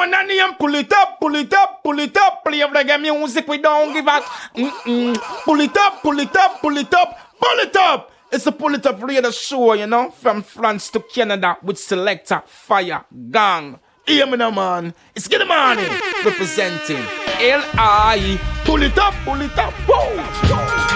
I 0.00 0.26
name, 0.26 0.54
pull 0.58 0.74
it 0.74 0.92
up, 0.92 1.20
pull 1.20 1.34
it 1.34 1.52
up, 1.52 1.82
pull 1.82 1.98
it 1.98 2.16
up. 2.16 2.44
Play 2.44 2.60
reggae 2.60 3.00
music, 3.00 3.46
we 3.48 3.58
don't 3.58 3.92
give 3.92 4.06
a. 4.06 4.20
Mm-mm. 4.56 5.16
Pull 5.44 5.60
it 5.60 5.76
up, 5.76 6.02
pull 6.02 6.18
it 6.18 6.36
up, 6.36 6.60
pull 6.60 6.76
it 6.76 6.94
up, 6.94 7.18
pull 7.40 7.58
it 7.58 7.76
up. 7.76 8.10
It's 8.32 8.46
a 8.46 8.52
pull 8.52 8.74
it 8.74 8.84
up 8.86 9.00
radio 9.02 9.30
show, 9.30 9.74
you 9.74 9.86
know, 9.86 10.10
from 10.10 10.42
France 10.42 10.90
to 10.90 11.00
Canada 11.00 11.56
with 11.62 11.78
selector 11.78 12.42
Fire 12.46 13.04
Gang. 13.30 13.78
Hear 14.06 14.26
me 14.26 14.36
now, 14.36 14.50
man. 14.50 14.92
It's 15.14 15.28
Get 15.28 15.46
Money 15.46 15.88
representing 16.24 17.04
L.I. 17.40 18.38
Pull 18.64 18.82
it 18.82 18.98
up, 18.98 19.14
pull 19.24 19.40
it 19.40 19.58
up, 19.58 19.72
whoa. 19.86 20.93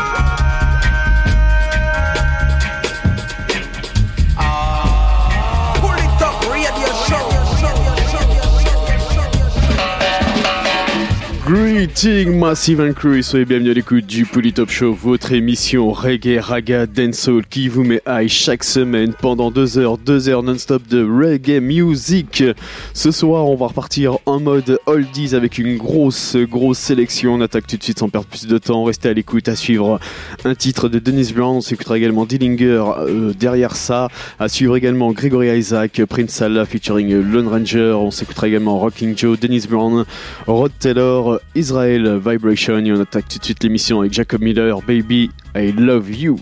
Greeting 11.49 12.39
Massive 12.39 12.79
and 12.79 12.93
Crew, 12.93 13.23
soyez 13.23 13.47
bienvenue 13.47 13.71
à 13.71 13.73
l'écoute 13.73 14.05
du 14.05 14.27
Top 14.53 14.69
Show, 14.69 14.93
votre 14.93 15.33
émission 15.33 15.91
reggae, 15.93 16.39
raga, 16.39 16.85
dancehall 16.85 17.47
qui 17.47 17.69
vous 17.69 17.85
met 17.85 18.03
high 18.07 18.29
chaque 18.29 18.63
semaine 18.63 19.15
pendant 19.19 19.51
deux 19.51 19.79
heures, 19.79 19.97
deux 19.97 20.29
heures 20.29 20.43
non-stop 20.43 20.87
de 20.87 21.03
reggae 21.03 21.63
music. 21.63 22.45
Ce 22.93 23.11
soir, 23.11 23.47
on 23.47 23.57
va 23.57 23.69
repartir 23.69 24.19
en 24.27 24.41
mode 24.41 24.79
oldies 24.85 25.35
avec 25.35 25.57
une 25.57 25.79
grosse, 25.79 26.37
grosse 26.37 26.77
sélection. 26.77 27.33
On 27.37 27.41
attaque 27.41 27.67
tout 27.67 27.79
de 27.79 27.83
suite 27.83 27.99
sans 27.99 28.11
perdre 28.11 28.27
plus 28.27 28.47
de 28.47 28.59
temps. 28.59 28.85
Restez 28.85 29.09
à 29.09 29.15
l'écoute, 29.15 29.49
à 29.49 29.57
suivre 29.57 29.99
un 30.45 30.55
titre 30.55 30.91
de 30.91 30.99
Dennis 30.99 31.33
Brown. 31.35 31.57
On 31.57 31.61
s'écoutera 31.63 31.97
également 31.97 32.27
Dillinger 32.27 32.85
euh, 32.99 33.33
derrière 33.33 33.75
ça. 33.75 34.09
À 34.39 34.49
suivre 34.49 34.77
également 34.77 35.13
Gregory 35.13 35.59
Isaac, 35.59 36.03
Prince 36.11 36.31
Salah 36.31 36.67
featuring 36.67 37.11
Lone 37.23 37.49
Ranger. 37.49 37.97
On 37.99 38.11
s'écoutera 38.11 38.49
également 38.49 38.79
Rocking 38.79 39.17
Joe, 39.17 39.41
Dennis 39.41 39.65
Brown, 39.67 40.05
Rod 40.47 40.73
Taylor, 40.79 41.38
Israel 41.55 42.21
Vibration 42.25 42.79
et 42.79 42.93
on 42.93 43.01
attaque 43.01 43.29
tout 43.29 43.39
de 43.39 43.45
suite 43.45 43.63
l'émission 43.63 44.01
avec 44.01 44.13
Jacob 44.13 44.43
Miller, 44.43 44.81
Baby, 44.83 45.31
I 45.57 45.73
Love 45.73 46.11
You. 46.11 46.41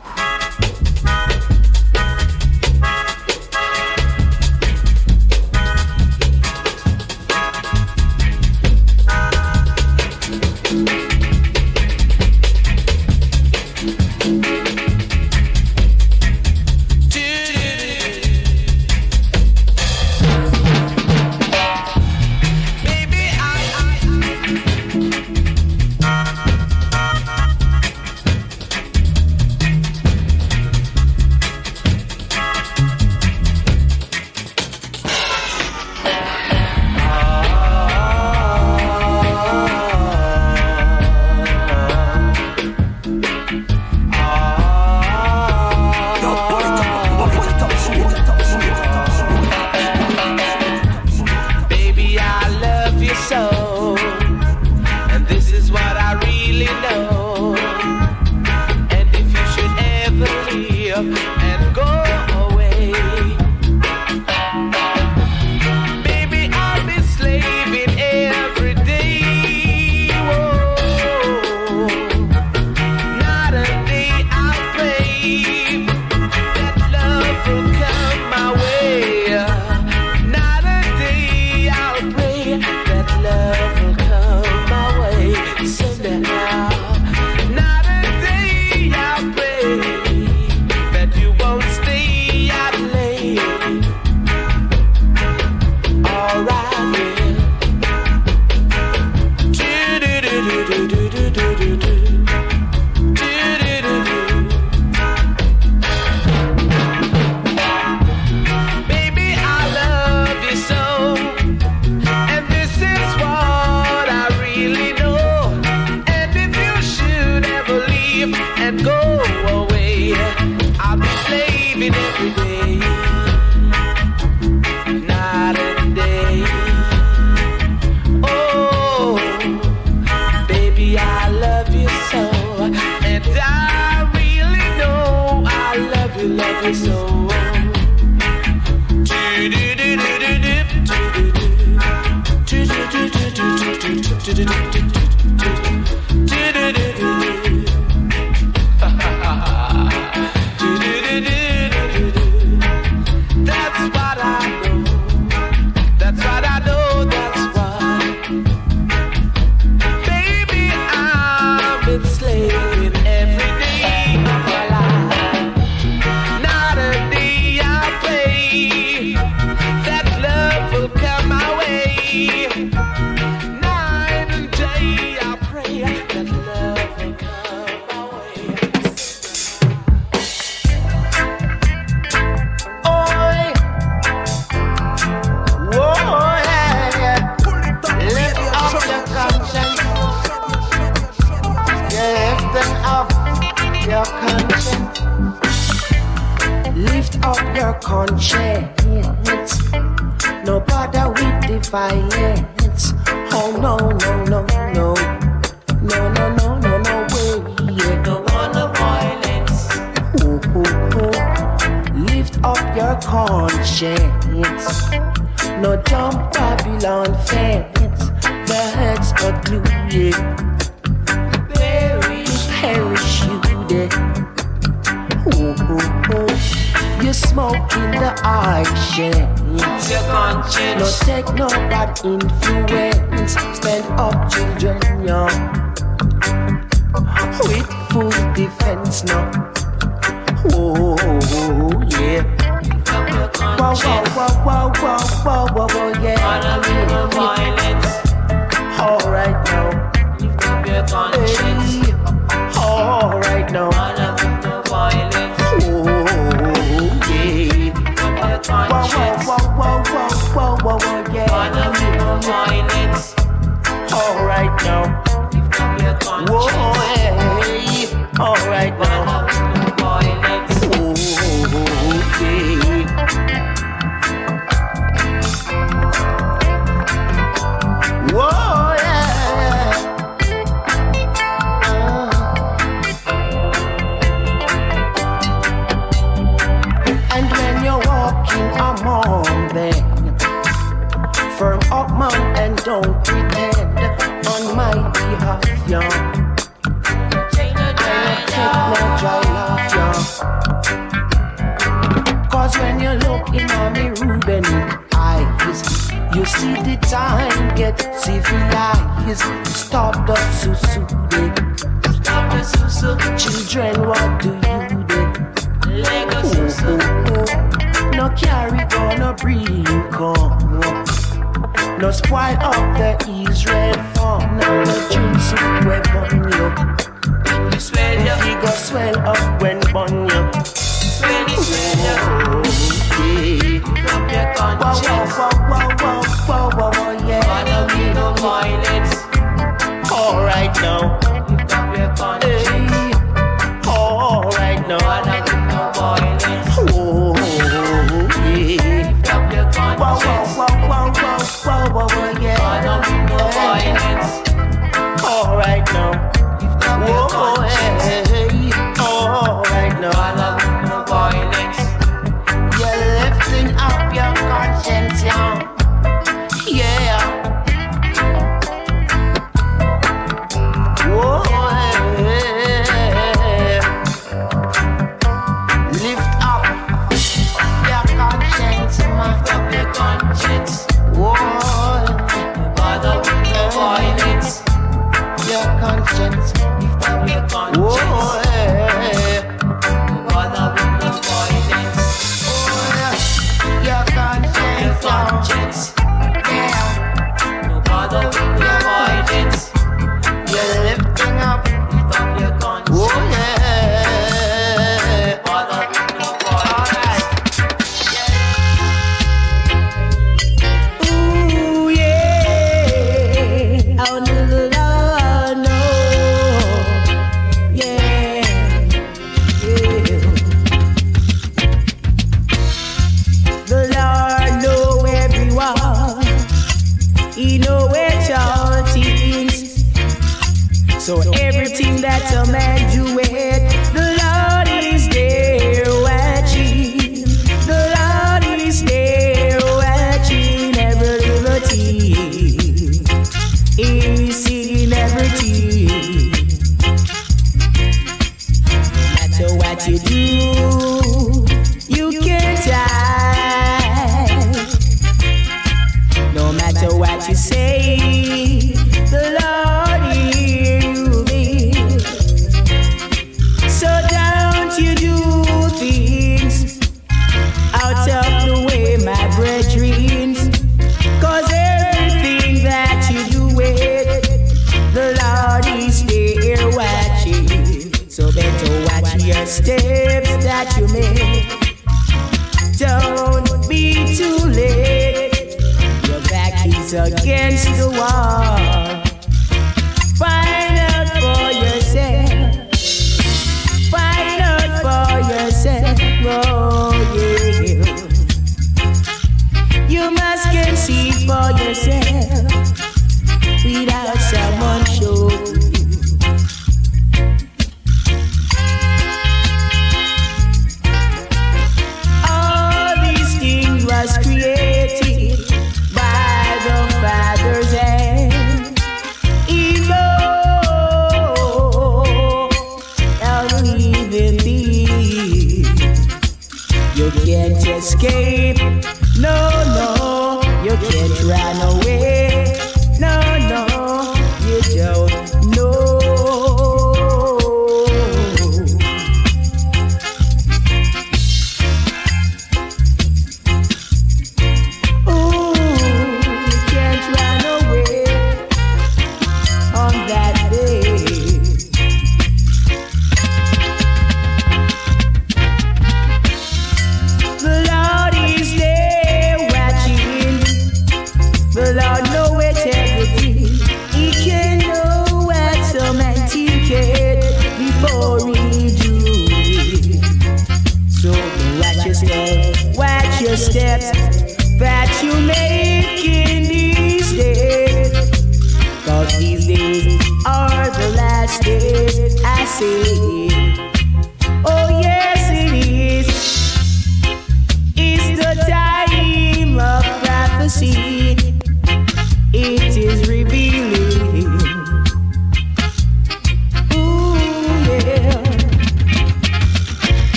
Escape. 385.56 387.56
No, 387.56 388.25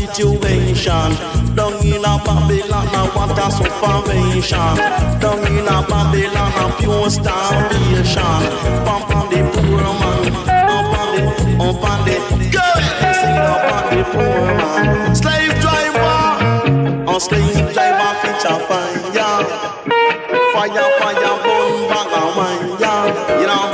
situation. 0.00 1.10
Down 1.54 1.74
in 1.84 2.04
a 2.04 2.14
Babylon, 2.24 2.88
a 2.88 3.50
sufferation. 3.50 4.74
Down 5.20 5.44
in 5.46 5.68
a 5.68 5.76
Babylon, 5.88 6.52
a 6.56 6.66
pure 6.78 7.10
starvation. 7.10 8.40
Pump 8.86 9.10
on 9.16 9.26
the 9.30 9.40
poor 9.52 9.84
man, 10.00 10.22
up 10.48 10.94
on 11.00 11.08
the, 11.14 11.22
up 11.66 11.84
on 11.90 11.98
the, 12.06 12.16
go 12.54 12.66
sing 13.20 13.44
up 13.52 13.66
on 13.74 13.84
the 13.92 14.02
poor 14.12 14.46
man. 14.58 15.14
Slave 15.14 15.54
driver, 15.60 16.20
a 17.10 17.20
slave 17.20 17.72
driver 17.74 18.12
catch 18.22 18.44
a 18.44 18.54
fire. 18.68 19.38
Fire, 20.52 20.88
fire, 20.98 21.34
burn, 21.44 21.72
bang, 21.90 22.12
a 22.18 22.24
wine, 22.36 22.70
yeah, 22.80 23.40
you 23.40 23.46
know. 23.46 23.66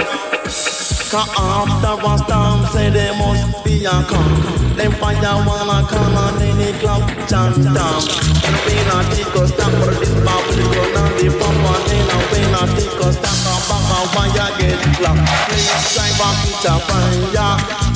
After 1.18 1.94
a 2.06 2.18
storm, 2.18 2.66
say 2.72 2.90
there 2.90 3.14
must 3.14 3.64
be 3.64 3.84
a 3.84 4.02
calm. 4.10 4.65
Fire 4.92 5.34
wanna 5.44 5.82
come 5.88 6.16
it 6.62 6.78
clock 6.78 7.02
chant 7.26 7.58
down. 7.74 8.00
And 8.46 8.56
when 8.62 8.86
I 8.86 9.02
take 9.10 9.34
a 9.34 9.42
stop 9.48 9.72
for 9.82 9.94
this 9.98 10.14
bubble, 10.22 10.62
go 10.70 10.82
down 10.94 11.10
the 11.18 11.26
pump 11.36 11.66
and 11.66 11.82
then 11.90 12.06
I 12.06 12.18
when 12.30 12.54
I 12.54 12.62
take 12.78 12.94
a 12.94 13.08
stop, 13.12 13.38
a 13.46 13.54
back 13.66 13.90
a 13.90 14.00
fire 14.14 14.50
get 14.58 14.78
clock. 14.94 15.18
Please 15.50 15.74
drive 15.90 16.16
back 16.22 16.38
it 16.46 16.64
a 16.64 16.74
fire. 16.86 17.86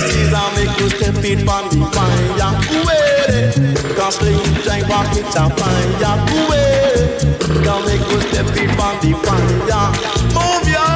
Caesar 0.00 0.48
make 0.56 0.74
you 0.80 0.88
step 0.96 1.20
it 1.24 1.44
on 1.46 1.64
the 1.68 1.84
fire. 1.92 2.52
Wait, 2.88 3.52
cause 3.94 4.16
slave 4.16 4.64
drive 4.64 4.88
back 4.88 5.12
it 5.16 5.28
a 5.28 5.44
fire. 5.52 6.16
Wait, 6.48 7.20
can 7.62 7.80
make 7.84 8.06
you 8.08 8.20
step 8.32 8.48
it 8.56 8.72
on 8.80 8.94
the 9.04 9.12
fire. 9.28 9.92
Move 10.32 10.68
ya. 10.72 10.86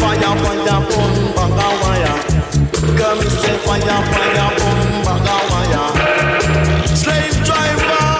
Fire, 0.00 0.32
fire, 0.40 0.80
wire. 0.88 1.13
Come 3.14 3.22
and 3.22 3.30
say 3.30 3.56
fire, 3.58 4.02
fire, 4.10 4.50
boom, 4.58 5.04
baga 5.06 5.36
wire. 5.46 5.86
Slave 6.98 7.38
driver, 7.46 8.10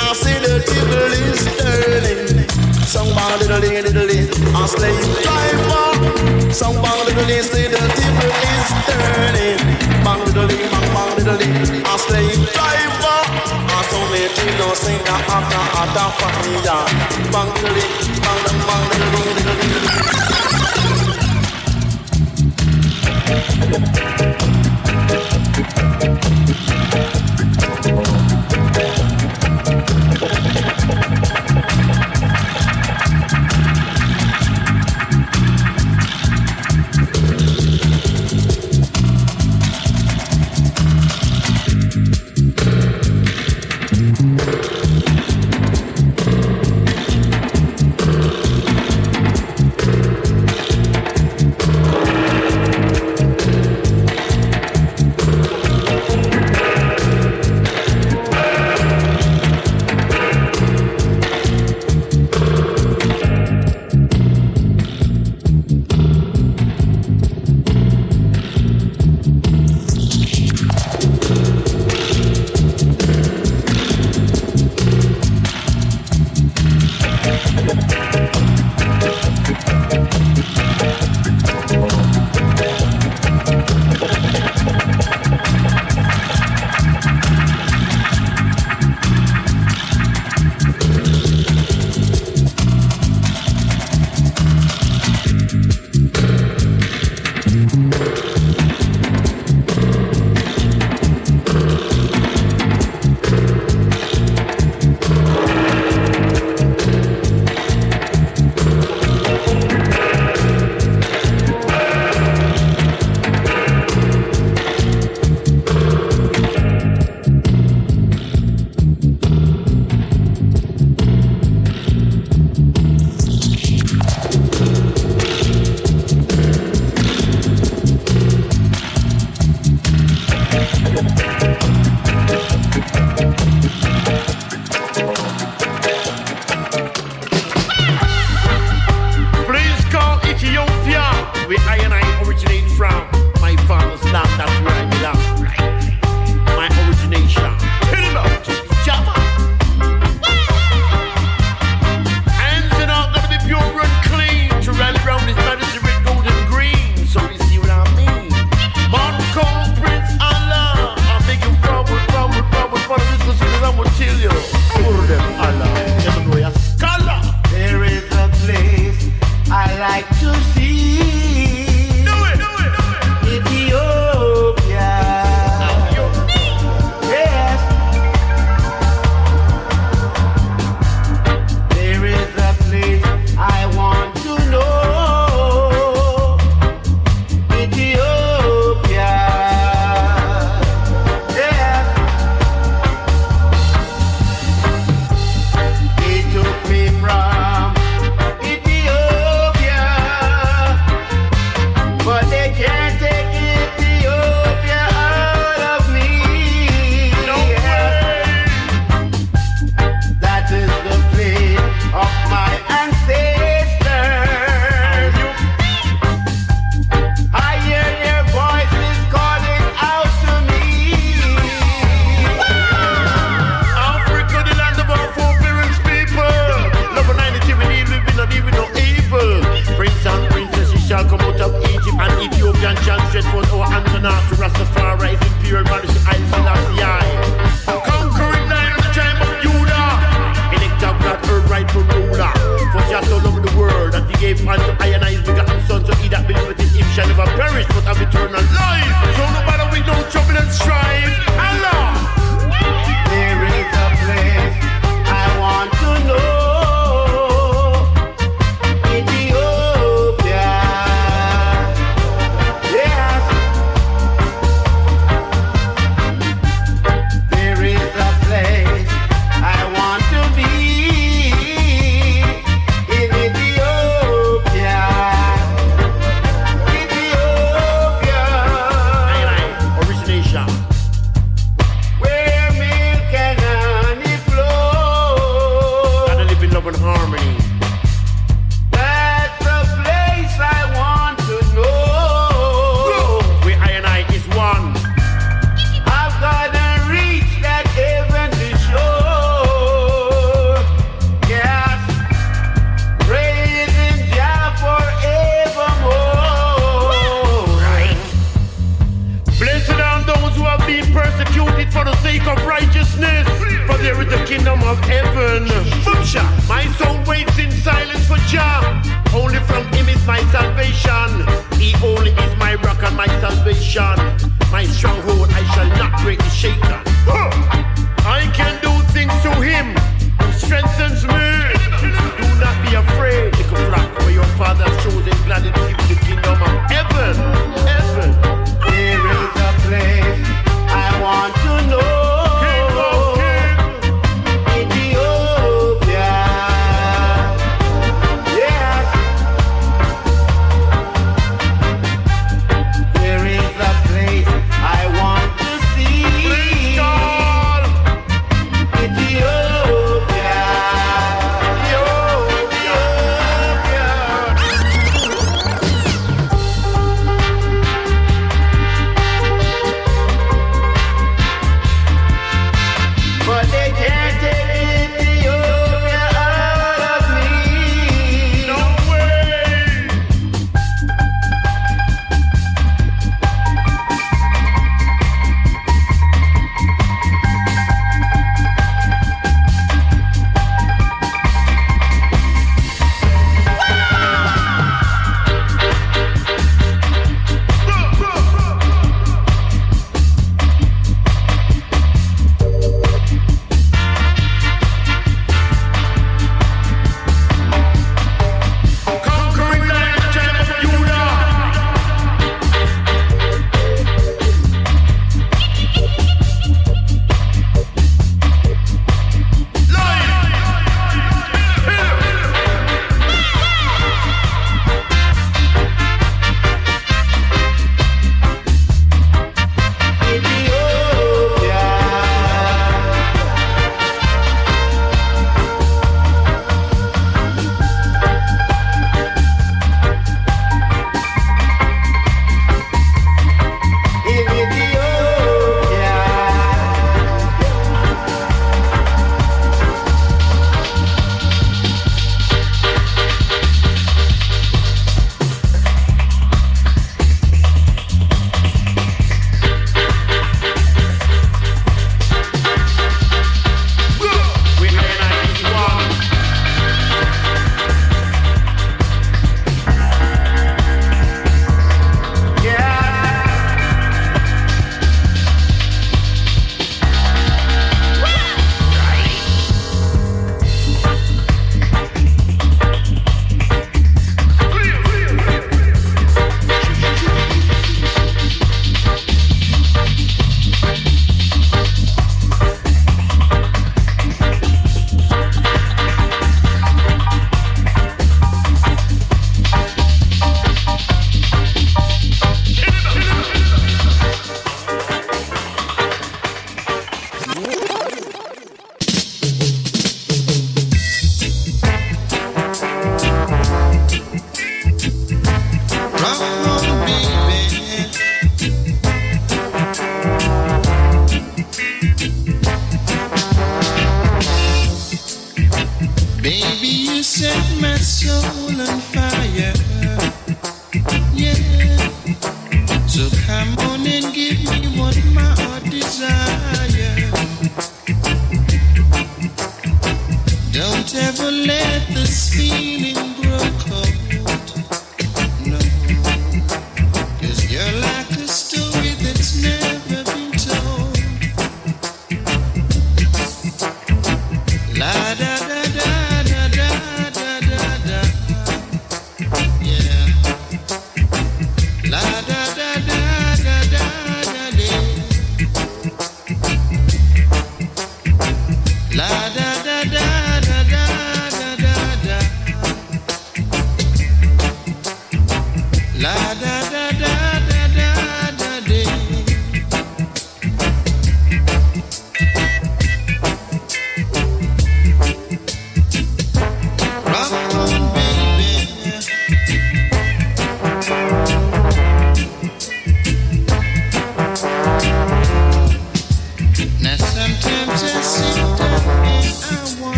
I 0.00 0.16
see 0.16 0.38
the 0.40 0.64
table 0.64 1.12
is 1.28 1.44
turning. 1.60 2.48
Somebody 2.88 3.44
little 3.44 3.60
little 3.60 4.08
a 4.56 4.66
slave 4.66 5.04
driver. 5.20 5.92
Somebody 6.50 7.12
little 7.12 7.42
see 7.44 7.68
the 7.68 7.82
table 8.00 8.32
is 8.48 8.68
turning. 8.88 9.60
Bang 10.00 10.24
little 10.24 10.48
bang 10.48 10.88
bang 10.96 11.12
little 11.20 11.36
a 11.36 11.98
slave 12.00 12.48
driver. 12.56 13.20
I 13.76 13.84
told 13.92 14.08
me 14.08 14.24
know 14.56 14.72
say 14.72 14.96
that 15.04 15.20
after 15.36 15.64
after 15.84 16.08
fire. 16.16 16.80
Bang 17.28 17.52
little 17.60 17.84
bang 18.24 18.40
bang 18.64 18.84
little 18.88 19.34
little. 19.36 20.25
Thank 23.58 24.42
you. 24.42 24.55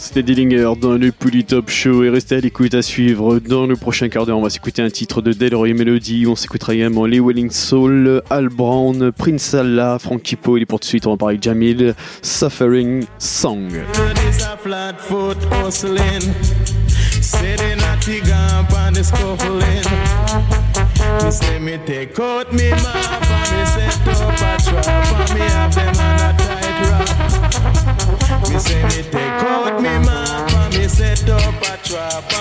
c'était 0.00 0.22
Dillinger 0.22 0.72
dans 0.80 0.92
le 0.92 1.12
Pouli 1.12 1.44
Top 1.44 1.68
Show 1.68 2.04
et 2.04 2.08
restez 2.08 2.36
à 2.36 2.40
l'écoute 2.40 2.72
à 2.74 2.82
suivre. 2.82 3.38
Dans 3.40 3.66
le 3.66 3.76
prochain 3.76 4.08
quart 4.08 4.24
d'heure, 4.24 4.38
on 4.38 4.42
va 4.42 4.50
s'écouter 4.50 4.80
un 4.80 4.90
titre 4.90 5.20
de 5.20 5.32
Delroy 5.32 5.74
Melody. 5.74 6.26
On 6.26 6.36
s'écoutera 6.36 6.74
également 6.74 7.04
les 7.04 7.20
Welling 7.20 7.50
Soul, 7.50 8.22
Al 8.30 8.48
Brown, 8.48 9.12
Prince 9.12 9.54
Allah, 9.54 9.98
Frankie 10.00 10.36
Poe 10.36 10.58
et 10.58 10.66
pour 10.66 10.78
de 10.78 10.84
suite, 10.84 11.06
on 11.06 11.10
va 11.10 11.16
parler 11.16 11.38
de 11.38 11.42
Jamil, 11.42 11.94
Suffering 12.22 13.04
Song. 13.18 13.68
Say 17.32 17.56
they 17.56 17.74
naughty 17.76 18.20
gone 18.20 18.66
pon 18.66 18.92
the 18.92 19.02
scuffling. 19.02 19.86
Me 21.24 21.30
say 21.30 21.58
me 21.58 21.78
take 21.86 22.18
out 22.20 22.52
me 22.52 22.70
map 22.70 23.22
and 23.38 23.48
me 23.52 23.64
set 23.74 24.06
up 24.08 24.40
a 24.40 24.52
trap 24.62 25.06
and 25.20 25.30
me 25.34 25.44
have 25.56 25.74
them 25.74 25.96
on 26.08 26.20
a 26.28 26.30
tight 26.44 26.78
rope. 26.88 28.50
Me 28.50 28.58
say 28.58 28.82
me 28.84 29.00
take 29.10 29.42
out 29.54 29.76
me 29.80 29.94
map 30.06 30.52
and 30.52 30.74
me 30.76 30.88
set 30.88 31.28
up 31.30 31.62
a 31.62 31.76
trap 31.88 32.31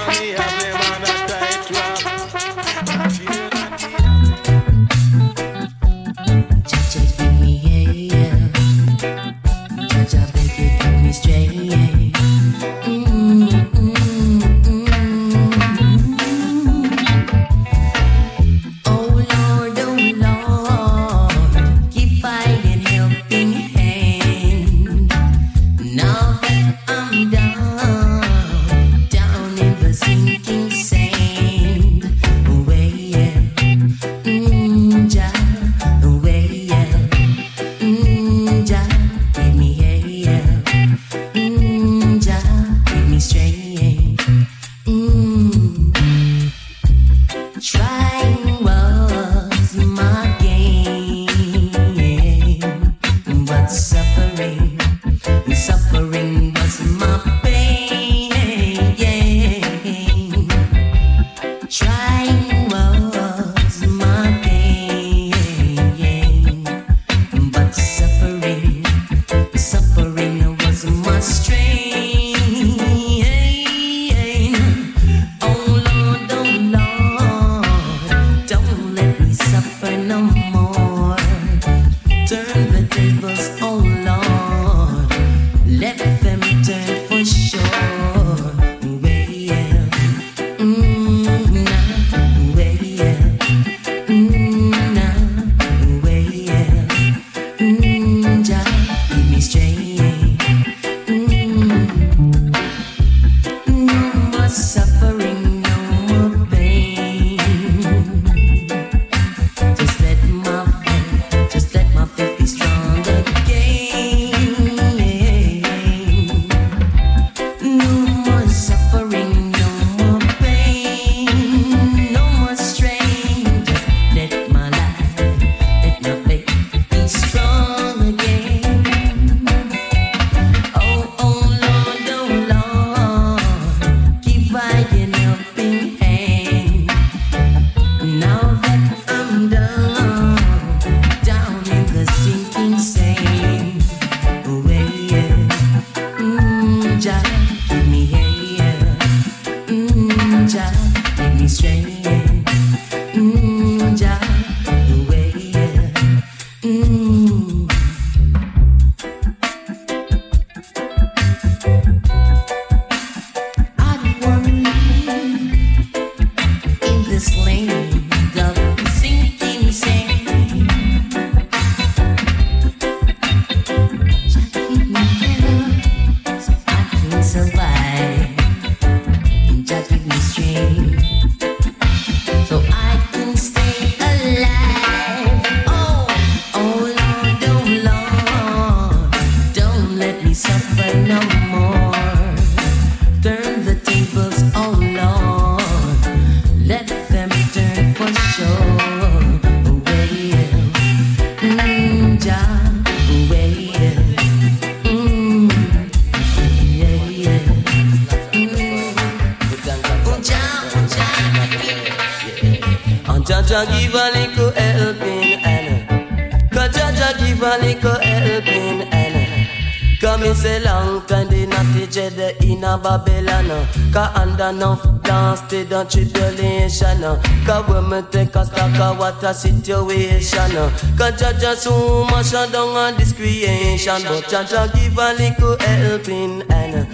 dance 225.03 225.41
they 225.41 225.65
don't 225.65 225.89
tribulation 225.89 227.01
Cause 227.45 227.89
me 227.89 228.01
take 228.11 228.35
a 228.35 228.45
stock 228.45 228.79
of 228.79 228.99
what 228.99 229.23
a 229.23 229.33
situation 229.33 230.51
Cause 230.97 231.21
Jaja 231.21 231.55
so 231.55 232.05
much 232.05 232.31
down 232.31 232.75
on 232.75 232.97
this 232.97 233.13
creation 233.13 234.01
But 234.03 234.25
Jaja 234.25 234.73
give 234.73 234.97
a 234.97 235.13
little 235.13 235.57
helping 235.59 236.41
and 236.51 236.87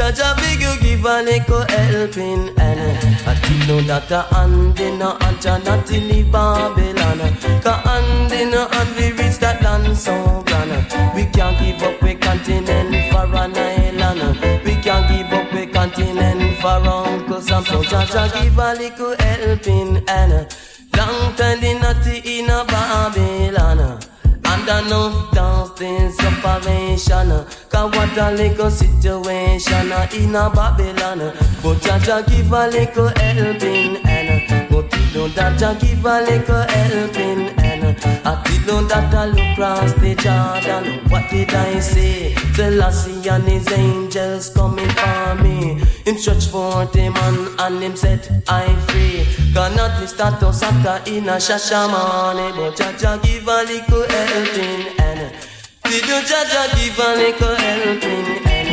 Jaja 0.00 0.34
big 0.36 0.60
you 0.60 0.74
give 0.80 1.04
a 1.04 1.22
little 1.22 1.66
helping 1.68 2.58
and 2.58 2.80
I 3.26 3.34
think 3.34 3.68
know 3.68 3.80
that 3.82 4.10
a 4.10 4.22
hand 4.34 4.80
in 4.80 5.02
a 5.02 5.10
hand 5.22 5.64
not 5.64 5.90
in 5.92 6.08
the 6.08 6.22
Babylon. 6.30 7.18
Cause 7.60 7.84
hand 7.84 8.32
in 8.32 8.54
a 8.54 8.74
hand 8.74 8.96
we 8.96 9.12
reach 9.12 9.38
that 9.40 9.62
land 9.62 9.96
so 9.96 10.42
grand. 10.46 11.14
We 11.14 11.26
can't 11.26 11.58
give 11.60 11.82
up 11.82 12.00
we 12.02 12.14
continent 12.14 13.12
for 13.12 13.26
an 13.36 13.56
island 13.56 13.69
Uncle 17.40 17.64
Sam 17.64 17.64
So 17.64 17.82
Jaja 17.82 18.42
give 18.42 18.58
a 18.58 18.74
little 18.74 19.16
helping 19.18 20.08
and 20.08 20.46
Long 20.96 21.34
time 21.36 21.60
the 21.60 21.78
naughty 21.80 22.38
in 22.38 22.50
a 22.50 22.64
Babylon. 22.64 23.98
And 24.44 24.86
enough 24.86 25.32
dance 25.32 25.70
things 25.78 26.16
separation 26.16 27.30
Cause 27.70 27.96
what 27.96 28.18
a 28.18 28.32
little 28.32 28.70
situation 28.70 29.92
in 30.12 30.34
a 30.34 30.50
Babylon. 30.50 31.32
But 31.62 31.78
Jaja 31.78 32.26
give 32.28 32.52
a 32.52 32.68
little 32.68 33.08
helping 33.08 33.96
and 34.04 34.68
But 34.68 34.92
you 34.92 35.20
know 35.20 35.28
Jaja 35.28 35.80
give 35.80 36.04
a 36.04 36.20
little 36.22 36.62
helping 36.62 37.59
I 38.02 38.42
did 38.44 38.66
know 38.66 38.82
that 38.84 39.14
I 39.14 39.26
look 39.26 39.38
across 39.38 39.92
the 39.94 40.14
Jordan. 40.14 41.08
What 41.10 41.28
did 41.30 41.52
I 41.52 41.80
say? 41.80 42.34
Selassie 42.54 43.28
and 43.28 43.44
his 43.44 43.70
angels 43.72 44.50
coming 44.50 44.88
for 44.88 45.34
me. 45.42 45.82
Him 46.04 46.16
stretch 46.16 46.46
forth 46.46 46.94
him 46.94 47.12
man 47.14 47.48
and 47.58 47.82
him 47.82 47.96
set 47.96 48.30
I 48.48 48.74
free. 48.86 49.26
Cannot 49.52 50.00
the 50.00 50.06
status 50.06 50.62
after 50.62 51.10
in 51.10 51.28
a 51.28 51.36
shashamane 51.36 52.54
But 52.54 52.76
Jaja 52.76 53.20
give 53.22 53.48
a 53.48 53.62
little 53.64 54.06
helping 54.08 55.00
and 55.00 55.32
Did 55.84 56.06
you 56.06 56.20
Jaja 56.28 56.62
give 56.76 56.98
a 56.98 57.16
little 57.16 57.54
helping 57.56 58.46
and 58.46 58.70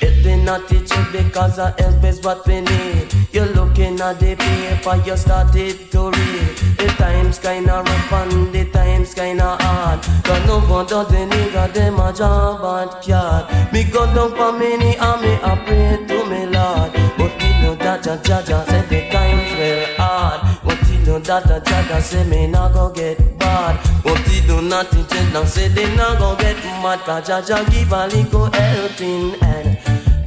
Helping 0.00 0.44
not 0.44 0.68
teach 0.68 0.90
you 0.90 1.04
because 1.12 1.58
a 1.58 1.74
help 1.78 2.04
is 2.04 2.20
what 2.22 2.46
we 2.46 2.62
need. 2.62 3.12
You're 3.32 3.46
looking 3.46 4.00
at 4.00 4.18
the 4.18 4.36
paper 4.36 5.02
you 5.04 5.16
started 5.16 5.90
to 5.92 6.10
read 6.10 6.65
The 6.86 6.92
times 7.02 7.40
kinda 7.40 7.82
rough 7.84 8.12
and 8.12 8.52
the 8.54 8.64
times 8.66 9.12
kinda 9.12 9.56
hard. 9.60 9.98
Got 10.22 10.46
no 10.46 10.58
wonder 10.70 11.02
the 11.02 11.26
nigga 11.26 11.72
them 11.74 11.98
a 11.98 12.12
job 12.12 12.62
at 12.64 13.08
yard. 13.08 13.44
Me 13.72 13.82
go 13.82 14.06
down 14.14 14.30
for 14.36 14.52
many 14.52 14.94
and 14.96 15.20
me 15.20 15.32
a 15.42 15.56
pray 15.66 15.98
to 16.06 16.18
me 16.30 16.46
Lord. 16.46 16.92
But 17.18 17.42
you 17.42 17.52
know 17.60 17.74
that 17.74 18.04
Jah 18.04 18.20
Jah 18.22 18.64
said 18.68 18.88
the 18.88 19.00
times 19.10 19.50
well 19.58 19.86
hard. 19.98 20.40
But 20.64 20.88
you 20.88 20.98
know 21.00 21.18
that 21.18 21.64
Jah 21.66 22.00
say 22.00 22.22
me 22.22 22.46
not 22.46 22.72
go 22.72 22.88
get 22.90 23.18
bad 23.36 23.80
But 24.04 24.22
you 24.32 24.42
do 24.42 24.62
not 24.62 24.88
teach 24.92 25.10
it 25.10 25.32
now 25.32 25.42
say 25.42 25.66
they 25.66 25.92
not 25.96 26.20
go 26.20 26.36
get 26.36 26.56
mad. 26.84 27.00
Cause 27.00 27.26
Jah 27.26 27.64
give 27.68 27.90
a 27.90 28.06
little 28.06 28.46
helping 28.46 29.30
hand. 29.40 29.76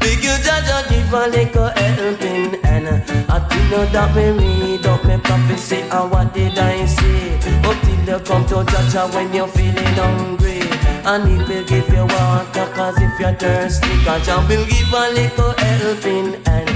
Big 0.02 0.22
you 0.22 0.36
Jaja 0.44 0.90
give 0.90 1.14
a 1.14 1.28
little 1.28 1.70
helping 1.70 2.59
and 2.88 3.30
I 3.30 3.40
think 3.40 3.72
know 3.72 3.86
that 3.86 4.16
me 4.16 4.32
read 4.32 4.86
up 4.86 5.04
me 5.06 5.18
prophecy 5.18 5.82
and 5.82 6.12
what 6.12 6.34
did 6.34 6.58
I 6.58 6.86
say 6.86 7.36
Until 7.64 8.00
you 8.08 8.20
come 8.26 8.46
to 8.48 8.56
Jaja 8.72 9.14
when 9.14 9.34
you're 9.34 9.48
feeling 9.48 9.96
hungry. 10.00 10.62
And 11.06 11.28
he 11.28 11.38
will 11.38 11.64
give 11.66 11.90
you 11.90 12.06
water 12.06 12.68
cause 12.76 12.98
if 12.98 13.20
you're 13.20 13.34
thirsty 13.34 13.90
Jah 14.04 14.46
will 14.48 14.66
give 14.66 14.94
a 14.94 15.06
little 15.18 15.54
helping 15.58 16.36
and 16.46 16.70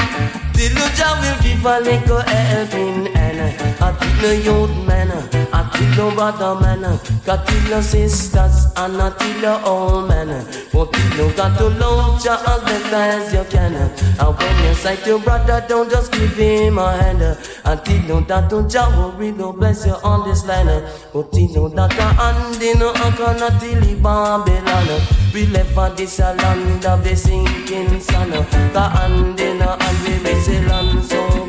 Till 0.53 0.71
you 0.71 1.11
will 1.21 1.39
give 1.41 1.65
a 1.65 1.79
little 1.79 2.21
helping 2.21 3.12
and 3.39 3.81
I 3.81 3.91
think 3.93 4.21
no 4.21 4.31
youth 4.31 4.87
man 4.87 5.11
I 5.53 5.63
think 5.69 5.97
no 5.97 6.11
brother 6.11 6.59
man 6.61 6.99
Got 7.25 7.47
till 7.47 7.69
your 7.69 7.81
sisters 7.81 8.65
and 8.75 9.01
I 9.01 9.09
till 9.17 9.41
your 9.41 9.65
old 9.65 10.09
man 10.09 10.45
But 10.71 10.89
you 11.17 11.31
got 11.33 11.57
to 11.59 11.69
love 11.69 12.23
Jah 12.23 12.39
as 12.47 12.61
best 12.63 12.93
as 12.93 13.33
you 13.33 13.43
can. 13.49 13.75
And 13.75 14.37
when 14.37 14.65
you 14.65 14.73
sight 14.75 15.05
your 15.05 15.19
brother 15.19 15.65
don't 15.67 15.89
just 15.89 16.11
give 16.11 16.35
him 16.35 16.77
a 16.77 16.91
hand. 16.97 17.21
Until 17.65 17.95
you 17.95 18.07
know 18.07 18.21
that 18.21 18.49
to 18.49 18.67
Jah 18.67 18.89
will 18.97 19.11
really 19.11 19.51
bless 19.53 19.85
you 19.85 19.93
on 20.03 20.27
this 20.27 20.45
line. 20.45 20.67
But 21.13 21.33
you 21.33 21.49
know 21.53 21.69
that 21.69 21.91
the 21.91 22.03
hand 22.03 22.61
in 22.61 22.81
a 22.81 22.93
cannot 22.93 23.61
till 23.61 23.81
the 23.81 23.95
Babylon. 24.01 25.01
We 25.33 25.45
left 25.47 25.73
for 25.73 25.89
this 25.89 26.19
a 26.19 26.33
land 26.33 26.85
of 26.85 27.03
the 27.03 27.15
sinking 27.15 27.99
sun. 27.99 28.31
The 28.31 28.81
hand 28.81 29.39
in 29.39 29.61
a 29.61 29.83
hand 29.83 30.07
we 30.07 30.23
miss 30.23 30.47
a 30.47 30.61
land 30.67 31.03
so 31.05 31.42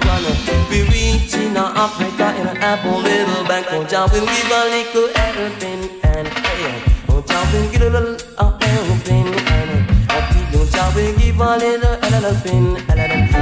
We 0.71 0.83
reach 0.89 1.35
in 1.35 1.57
Africa 1.57 2.35
in 2.41 2.47
an 2.49 2.59
apple 2.59 2.99
little 2.99 3.45
bank 3.47 3.67
Oh 3.71 3.85
Jah 3.85 4.09
will 4.13 4.27
give 4.27 4.51
a 4.51 4.63
little 4.75 5.09
helping 5.15 5.83
and 6.03 6.29
hey, 6.29 6.83
Oh 7.09 7.23
Jah 7.23 7.45
will 7.53 7.71
give 7.71 7.83
a 7.83 7.91
little 7.91 8.17
helping 8.59 9.29
and 9.59 9.87
Oh 10.11 10.23
will 10.95 11.15
give 11.19 11.41
a 11.41 11.57
little 11.57 11.97
helping 12.03 12.77
and 12.91 13.35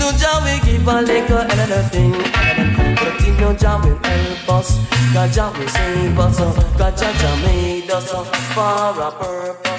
Oh 0.00 0.12
Jah 0.18 0.40
will 0.44 0.60
give 0.64 0.88
a 0.88 1.02
little 1.02 1.42
helping 1.48 2.14
and 2.44 3.26
you 3.26 3.32
know 3.40 3.54
Jah 3.54 3.80
will 3.82 3.98
help 4.02 4.48
us. 4.50 4.78
God 5.14 5.32
Jah 5.32 5.52
will 5.56 5.68
save 5.68 6.18
us. 6.18 6.38
God 6.78 6.96
Jah 6.96 7.12
Jah 7.20 7.36
made 7.44 7.90
us. 7.90 8.10
For 8.54 9.02
a 9.02 9.10
purpose 9.12 9.77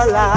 sola. 0.00 0.29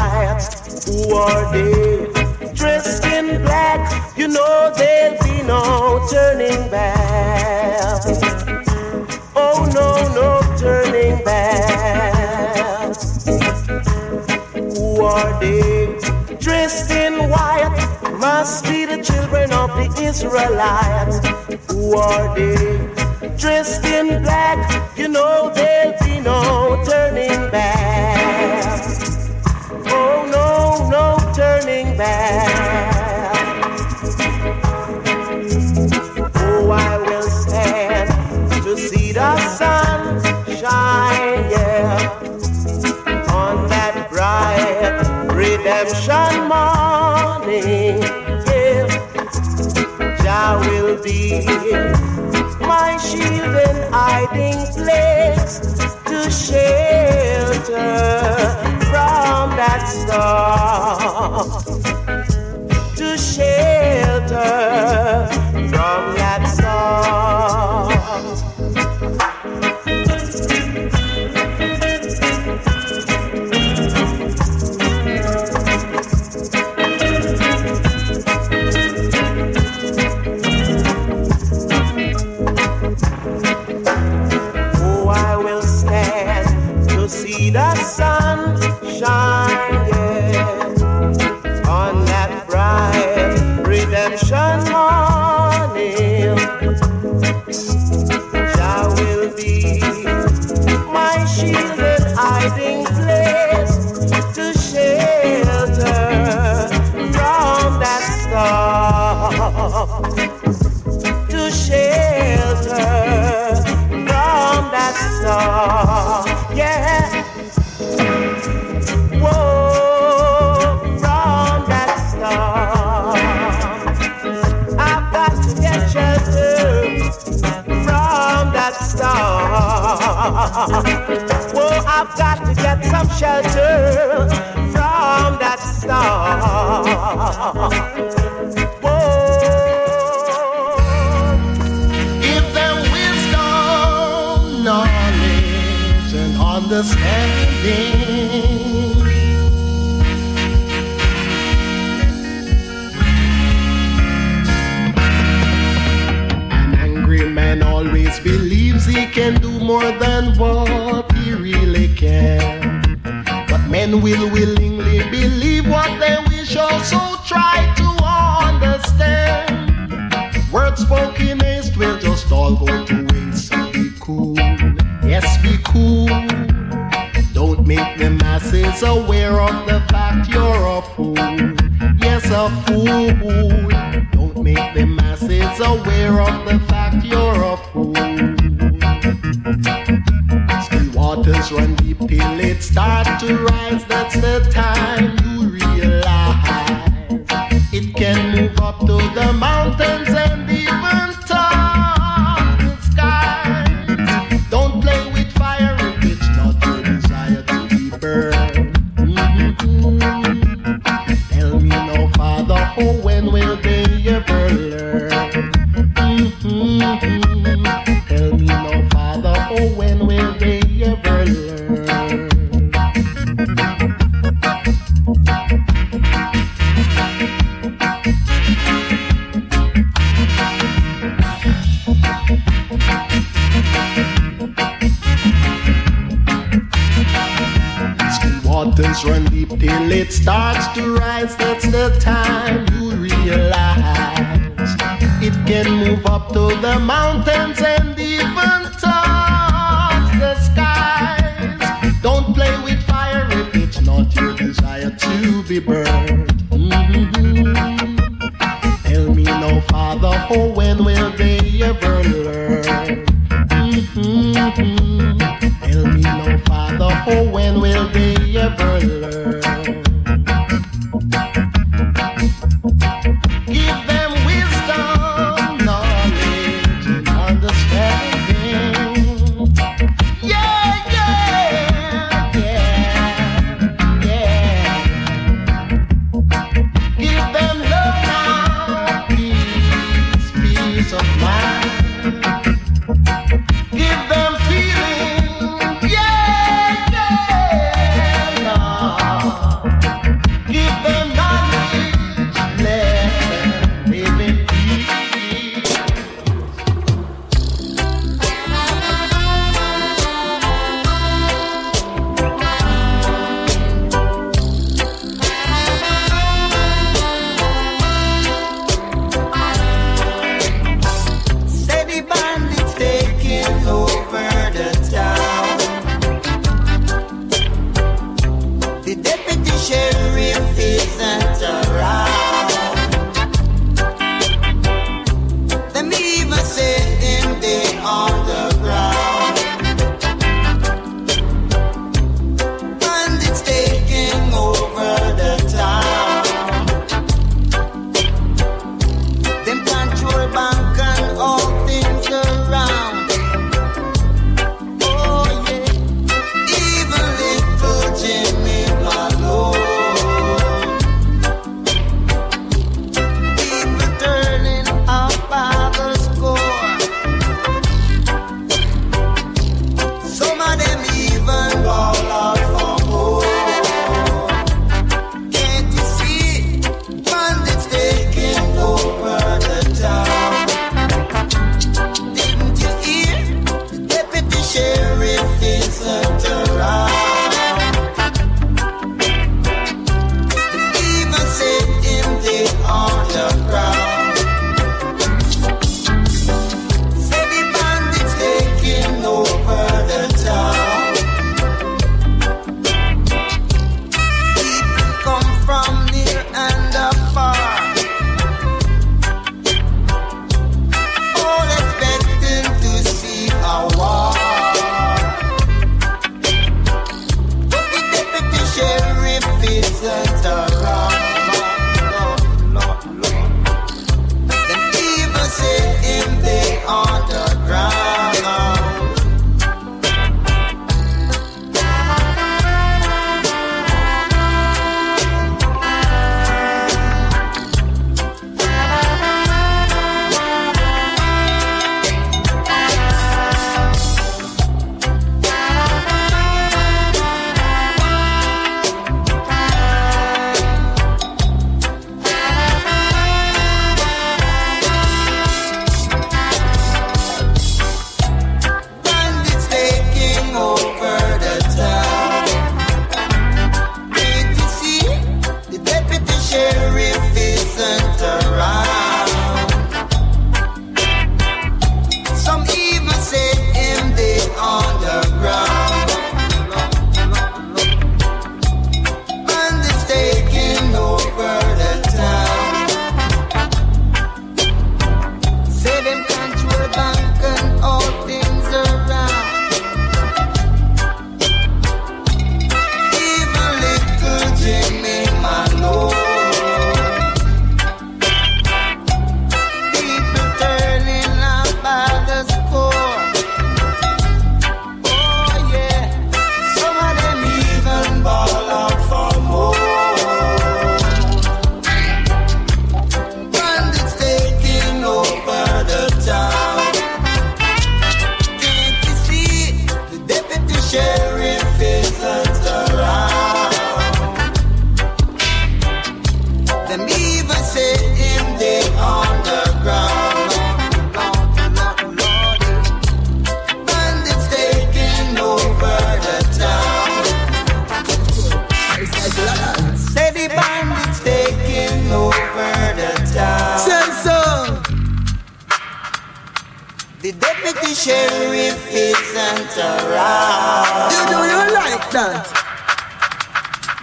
Sheriff 547.83 548.63
isn't 548.71 549.57
around. 549.59 550.87
You 550.87 551.03
know 551.11 551.23
you 551.27 551.41
like 551.51 551.83
that. 551.91 552.23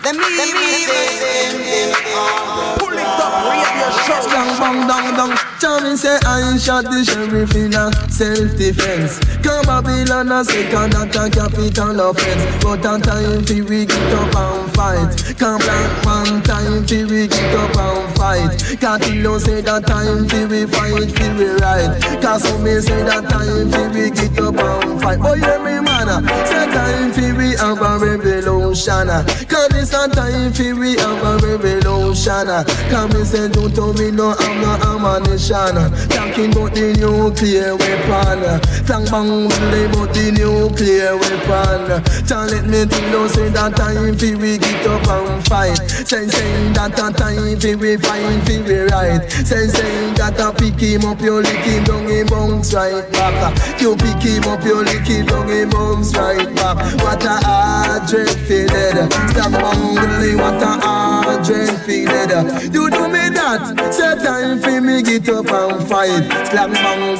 Them 0.00 0.16
even 0.16 0.48
say 0.88 1.20
him 1.20 1.60
they 1.60 1.92
Pull 2.80 2.96
it 2.96 3.04
up, 3.04 3.44
radio 3.44 3.92
show. 4.08 4.24
Bang, 4.32 4.56
bang, 4.56 4.88
dang, 4.88 5.08
dang. 5.20 5.36
Charming 5.60 5.98
say 5.98 6.16
I 6.24 6.56
shot 6.56 6.84
the 6.84 7.04
sheriff 7.04 7.54
in 7.54 7.74
a 7.76 7.92
self-defense. 8.08 9.20
Come 9.42 9.64
Babylon 9.66 10.32
a 10.32 10.44
second 10.44 10.92
that 10.92 11.16
a 11.16 11.30
capital 11.30 12.00
offense. 12.10 12.42
But 12.62 12.84
a 12.84 13.00
time 13.00 13.44
fi 13.44 13.62
we 13.62 13.86
get 13.86 14.12
up 14.14 14.34
and 14.36 14.72
fight. 14.74 15.10
Come 15.38 15.58
black 15.60 15.90
man 16.04 16.42
time 16.42 16.86
fi 16.86 17.04
we 17.04 17.26
get 17.28 17.54
up 17.56 17.76
and 17.76 18.16
fight. 18.16 18.52
Catillo 18.80 19.40
say 19.40 19.60
that 19.62 19.86
time 19.86 20.28
fi 20.28 20.44
we 20.46 20.66
fight 20.66 21.10
fi 21.16 21.26
we 21.36 21.48
right. 21.60 21.92
Cause 22.20 22.42
some 22.44 22.62
me 22.62 22.80
say 22.80 23.02
that 23.02 23.28
time 23.28 23.70
fi 23.70 23.88
we 23.88 24.10
get 24.10 24.38
up 24.38 24.58
and 24.58 25.00
fight. 25.00 25.18
Oh 25.22 25.34
yeah 25.34 25.58
me 25.64 25.80
man, 25.80 26.08
say 26.46 26.66
time 26.70 27.12
fi 27.12 27.32
we 27.32 27.56
have 27.56 27.80
a 27.80 27.98
revolution. 27.98 29.08
Cause 29.48 29.68
this 29.72 29.92
a 29.94 30.08
time 30.08 30.52
fi 30.52 30.72
we 30.72 30.96
have 31.00 31.22
a 31.24 31.32
revolution. 31.46 32.46
Come 32.90 33.10
me 33.16 33.24
say 33.24 33.48
don't 33.48 33.74
tell 33.74 33.92
me 33.94 34.10
no 34.10 34.34
I'm 34.38 34.60
no 34.60 34.72
ammunition. 34.92 35.76
Talking 36.12 36.52
about 36.52 36.74
the 36.74 36.92
nuclear 37.00 37.76
weapon. 37.76 38.60
Tang 38.86 39.04
bang 39.08 39.29
really 39.30 39.84
about 39.86 40.12
the 40.14 40.32
nuclear 40.34 41.14
weapon. 41.16 42.02
Tell 42.26 42.46
let 42.46 42.66
me 42.66 42.84
tell 42.86 43.10
you 43.10 43.28
say 43.28 43.48
that 43.50 43.76
time 43.76 44.16
fi 44.18 44.34
we 44.34 44.58
get 44.58 44.86
up 44.86 45.06
and 45.06 45.46
fight. 45.46 45.78
Say 45.88 46.26
say 46.26 46.72
that 46.74 46.98
a 46.98 47.12
time 47.14 47.58
fi 47.60 47.74
we 47.74 47.96
fight 47.96 48.42
fi 48.46 48.60
we 48.62 48.78
right. 48.90 49.22
Say 49.30 49.68
say 49.68 50.12
that 50.18 50.40
a 50.40 50.52
pick 50.52 50.80
him 50.80 51.04
up 51.04 51.20
you 51.20 51.40
lick 51.42 51.64
him 51.64 51.84
down 51.84 52.08
he 52.08 52.24
bounce 52.24 52.74
right 52.74 53.06
back. 53.12 53.54
You 53.80 53.96
pick 53.96 54.22
him 54.22 54.44
up 54.44 54.64
you 54.64 54.82
lick 54.82 55.06
him 55.06 55.26
down 55.26 55.48
he 55.48 55.64
bounce 55.64 56.14
right 56.16 56.50
back. 56.54 56.76
What 57.02 57.24
a 57.24 57.38
hard 57.44 58.08
dread 58.08 58.34
fi 58.46 58.66
dead. 58.66 59.12
Stop 59.30 59.52
bang 59.52 60.36
what 60.36 60.62
a 60.62 60.72
hard 60.82 61.44
dread 61.44 61.70
fi 61.86 62.04
dead. 62.04 62.74
You 62.74 62.90
do 62.90 63.08
me 63.08 63.30
that. 63.36 63.92
Say 63.92 64.14
time 64.24 64.60
fi 64.60 64.80
me 64.80 65.02
get 65.02 65.28
up 65.28 65.46
and 65.46 65.88
fight. 65.88 66.26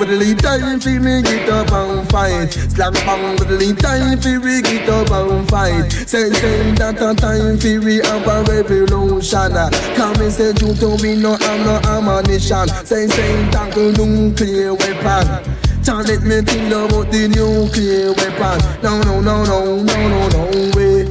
With 0.00 0.08
the 0.08 0.34
time 0.42 0.80
fi 0.80 0.98
me 0.98 1.22
get 1.22 1.48
up 1.48 1.70
and 1.72 1.99
fight. 2.06 2.52
Slam 2.52 2.92
bang 2.92 3.36
the 3.36 3.74
time 3.80 4.18
fi 4.20 4.38
we 4.38 4.62
get 4.62 4.88
up 4.88 5.10
and 5.10 5.48
fight. 5.48 5.90
Say 5.92 6.30
say 6.30 6.72
that 6.72 7.00
a 7.00 7.14
time 7.14 7.58
fi 7.58 7.78
we 7.78 7.96
have 8.04 8.26
a 8.26 8.42
revolution. 8.50 9.52
Come 9.96 10.20
and 10.22 10.32
say 10.32 10.52
you 10.60 10.74
to 10.74 10.96
me 11.02 11.16
no 11.16 11.36
I'm 11.40 11.64
no 11.64 11.80
ammunition. 11.90 12.68
Say 12.84 13.06
say 13.06 13.50
tackle 13.50 13.92
nuclear 13.92 14.74
weapon. 14.74 15.56
Can't 15.84 16.06
let 16.06 16.22
me 16.22 16.42
think 16.42 16.68
about 16.72 17.10
the 17.10 17.28
nuclear 17.28 18.12
weapon. 18.12 18.58
No 18.82 19.00
no 19.02 19.20
no 19.20 19.44
no 19.44 19.82
no 19.82 20.08
no 20.08 20.28
no 20.28 20.70
way. 20.76 21.08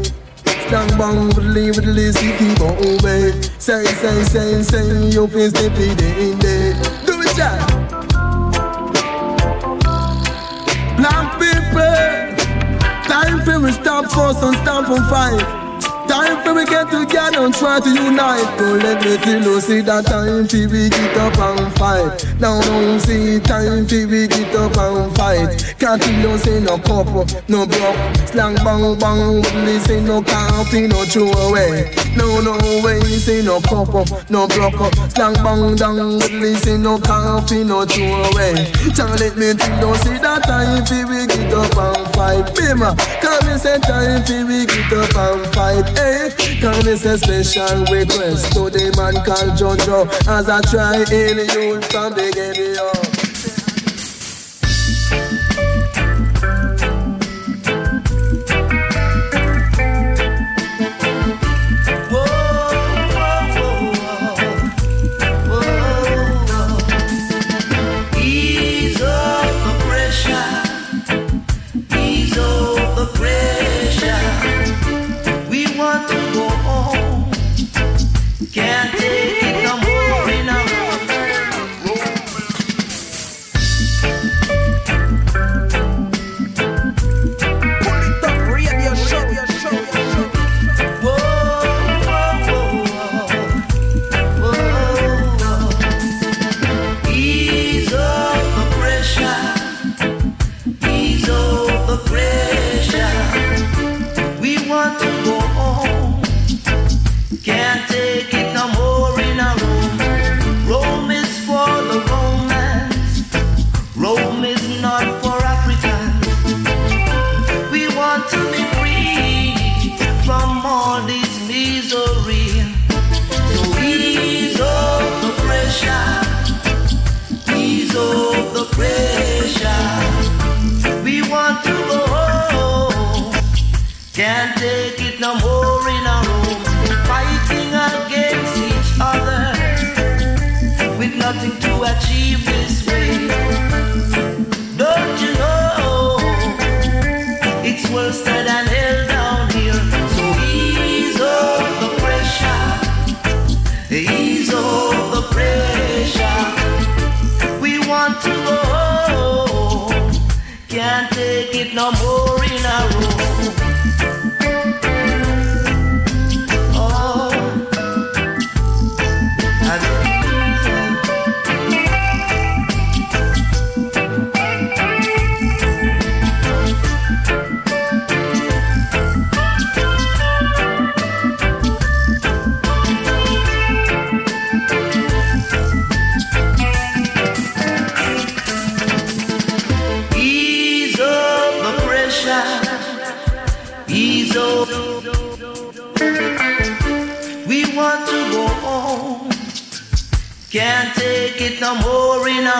Slang 0.69 0.89
bang 0.97 1.27
widdly 1.35 1.71
widdly 1.71 2.11
city 2.11 2.53
bong 2.55 2.77
way. 3.03 3.31
Say 3.57 3.83
say 3.85 4.23
say 4.23 4.61
say 4.61 5.09
you 5.09 5.27
feel 5.27 5.49
step 5.49 5.75
in 5.77 6.39
there. 6.39 6.73
Do 7.05 7.19
it 7.21 7.35
Jack. 7.35 7.88
We 13.57 13.71
stop 13.71 14.05
force 14.11 14.41
and 14.43 14.55
stop 14.57 14.85
for 14.85 15.01
fight. 15.09 15.58
For 16.49 16.55
we 16.55 16.65
get 16.65 16.89
together 16.89 17.45
and 17.45 17.53
try 17.53 17.79
to 17.79 17.89
unite. 17.89 18.57
Don't 18.57 18.79
let 18.81 19.05
me 19.05 19.17
tell 19.17 19.43
you, 19.43 19.61
see 19.61 19.81
that 19.81 20.07
time 20.07 20.47
for 20.47 20.65
we 20.73 20.89
get 20.89 21.15
up 21.17 21.37
and 21.37 21.71
fight. 21.77 22.25
Now 22.41 22.59
don't 22.61 22.99
see 22.99 23.39
time 23.39 23.85
for 23.85 24.07
we 24.09 24.25
get 24.25 24.55
up 24.55 24.73
and 24.75 25.13
fight. 25.15 25.77
Can't 25.77 26.01
you 26.07 26.37
say 26.39 26.59
no 26.59 26.79
couple, 26.79 27.29
no 27.47 27.67
broke. 27.69 28.01
Slang 28.25 28.55
bang 28.65 28.97
bang, 28.97 29.45
wouldn't 29.45 29.81
say 29.85 30.01
no 30.01 30.23
coffee, 30.23 30.87
no 30.87 31.05
throw 31.05 31.29
away. 31.29 31.93
No 32.17 32.41
no 32.41 32.57
way, 32.81 32.99
say 33.21 33.43
no 33.45 33.61
couple, 33.61 34.09
no 34.29 34.47
broke. 34.47 34.89
Slang 35.13 35.37
bang 35.45 35.75
down, 35.75 36.17
wouldn't 36.17 36.57
say 36.65 36.79
no 36.79 36.97
coffee, 36.97 37.63
no 37.63 37.85
throw 37.85 38.25
away. 38.33 38.73
Can't 38.97 39.19
let 39.21 39.37
me 39.37 39.53
tell 39.53 39.85
you, 39.85 39.95
see 40.01 40.17
that 40.17 40.41
time 40.49 40.81
for 40.81 41.05
we 41.13 41.29
get 41.29 41.53
up 41.53 41.77
and 41.77 42.09
fight. 42.17 42.45
Bima, 42.57 42.97
can't 43.21 43.45
me 43.45 43.53
say 43.61 43.77
time 43.85 44.25
for 44.25 44.41
we 44.49 44.65
get 44.65 44.91
up 44.97 45.13
and 45.13 45.45
fight. 45.53 45.85
Hey, 45.93 46.38
can 46.61 46.85
me 46.85 46.95
say 46.95 47.17
special 47.17 47.83
request 47.91 48.53
to 48.53 48.69
the 48.69 48.91
man 48.97 49.15
called 49.25 49.57
Jojo 49.57 50.07
as 50.27 50.49
I 50.49 50.61
try 50.61 51.03
in 51.11 51.37
you 51.53 51.81
from 51.89 52.13
beginning. 52.13 52.69
Ease 52.79 53.18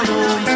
in 0.08 0.49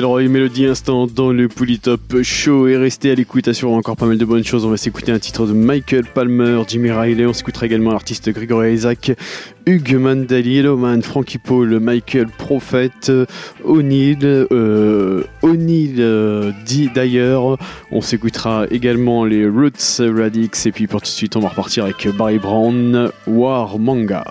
Delroy 0.00 0.28
Mélodie 0.28 0.64
Instant 0.64 1.06
dans 1.06 1.30
le 1.30 1.46
Polytop 1.46 2.22
Show 2.22 2.68
et 2.68 2.78
restez 2.78 3.10
à 3.10 3.14
l'écoute, 3.14 3.48
assurant 3.48 3.76
encore 3.76 3.96
pas 3.96 4.06
mal 4.06 4.16
de 4.16 4.24
bonnes 4.24 4.44
choses. 4.44 4.64
On 4.64 4.70
va 4.70 4.78
s'écouter 4.78 5.12
un 5.12 5.18
titre 5.18 5.44
de 5.46 5.52
Michael 5.52 6.04
Palmer, 6.06 6.62
Jimmy 6.66 6.90
Riley, 6.90 7.26
on 7.26 7.34
s'écoutera 7.34 7.66
également 7.66 7.90
l'artiste 7.90 8.30
Gregory 8.30 8.72
Isaac, 8.72 9.12
Hugues 9.66 9.96
Mandel, 9.96 10.46
Yellowman, 10.46 11.02
Frankie 11.02 11.36
Paul, 11.36 11.78
Michael 11.80 12.28
Prophet, 12.28 13.12
O'Neill, 13.62 14.24
euh, 14.24 15.24
O'Neill 15.42 15.96
euh, 15.98 16.52
dit 16.64 16.88
d'ailleurs. 16.94 17.58
On 17.92 18.00
s'écoutera 18.00 18.64
également 18.70 19.26
les 19.26 19.46
Roots 19.46 20.00
Radix 20.00 20.64
et 20.64 20.72
puis 20.72 20.86
pour 20.86 21.02
tout 21.02 21.08
de 21.08 21.10
suite 21.10 21.36
on 21.36 21.40
va 21.40 21.50
repartir 21.50 21.84
avec 21.84 22.08
Barry 22.16 22.38
Brown, 22.38 23.10
War 23.26 23.78
Manga. 23.78 24.24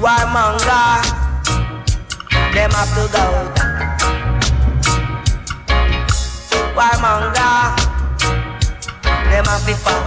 Why 0.00 0.24
manga? 0.32 1.02
Them 2.54 2.70
have 2.70 2.88
to 2.96 3.04
go. 3.12 3.24
Why 6.74 6.90
manga? 7.04 7.76
Them 9.28 9.44
have 9.44 9.64
to 9.66 9.74
fall. 9.74 10.04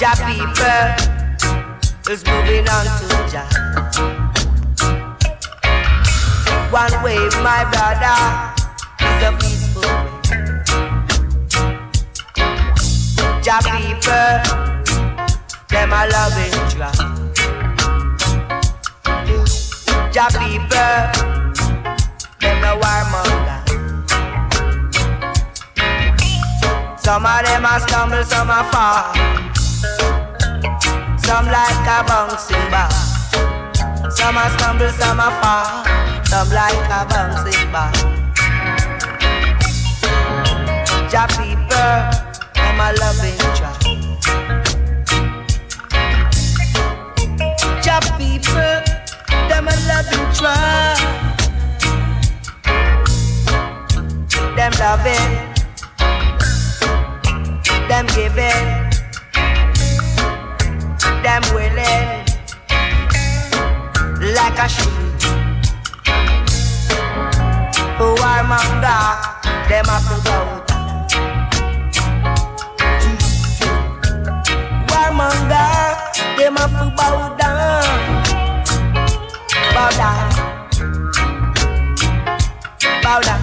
Ja 0.00 0.12
people 0.24 0.88
is 2.10 2.24
moving 2.24 2.66
on 2.66 2.86
to 2.96 3.06
Jah. 3.30 3.48
One 6.70 6.96
way, 7.02 7.20
my 7.42 7.64
brother, 7.72 8.18
is 9.04 9.22
a 9.22 9.30
peaceful 9.36 9.82
way. 9.82 10.22
Ja 13.44 13.58
people 13.60 14.77
them 15.68 15.92
a 15.92 16.06
loving 16.08 16.52
Jah. 16.70 16.92
Jah 20.10 20.28
people, 20.38 21.02
them 22.40 22.60
no 22.62 22.78
warmonger. 22.80 23.58
Some 26.98 27.26
of 27.26 27.44
them 27.44 27.64
a 27.64 27.80
stumble, 27.80 28.24
some 28.24 28.50
a 28.50 28.64
fall. 28.72 29.14
Some 31.18 31.46
like 31.46 31.86
a 31.86 32.04
bouncing 32.08 32.70
ball. 32.70 32.90
Some 34.10 34.36
a 34.36 34.50
stumble, 34.56 34.88
some 34.90 35.20
a 35.20 35.30
fall. 35.40 35.84
Some 36.24 36.50
like 36.50 36.90
a 36.90 37.06
bouncing 37.08 37.72
ball. 37.72 37.92
Jah 41.10 41.26
people, 41.36 42.00
them 42.54 42.80
a 42.80 42.92
loving. 42.98 43.38
Jah 43.56 43.77
them 49.48 49.68
a 49.68 49.74
loving 49.88 50.26
try. 50.34 50.94
Them 54.56 54.72
loving, 54.78 55.32
them 57.88 58.06
giving, 58.14 58.66
them 61.22 61.42
willing, 61.54 62.24
like 64.34 64.58
a 64.58 64.68
sheep. 64.68 64.92
Who 67.98 68.08
are 68.22 68.44
manga, 68.44 68.98
them 69.68 69.84
have 69.86 70.06
to 70.08 70.22
go 70.24 70.68
Warmonger, 74.88 76.36
them 76.36 76.56
have 76.56 76.70
to 76.70 76.94
bow 76.96 77.36
down, 77.36 78.17
bow 79.78 79.90
down, 79.90 80.30
bow 83.00 83.20
down. 83.20 83.42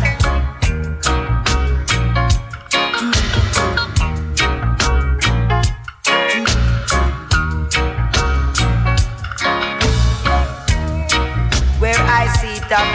Where 11.79 11.95
I 11.95 12.27
sit 12.41 12.69
up 12.69 12.89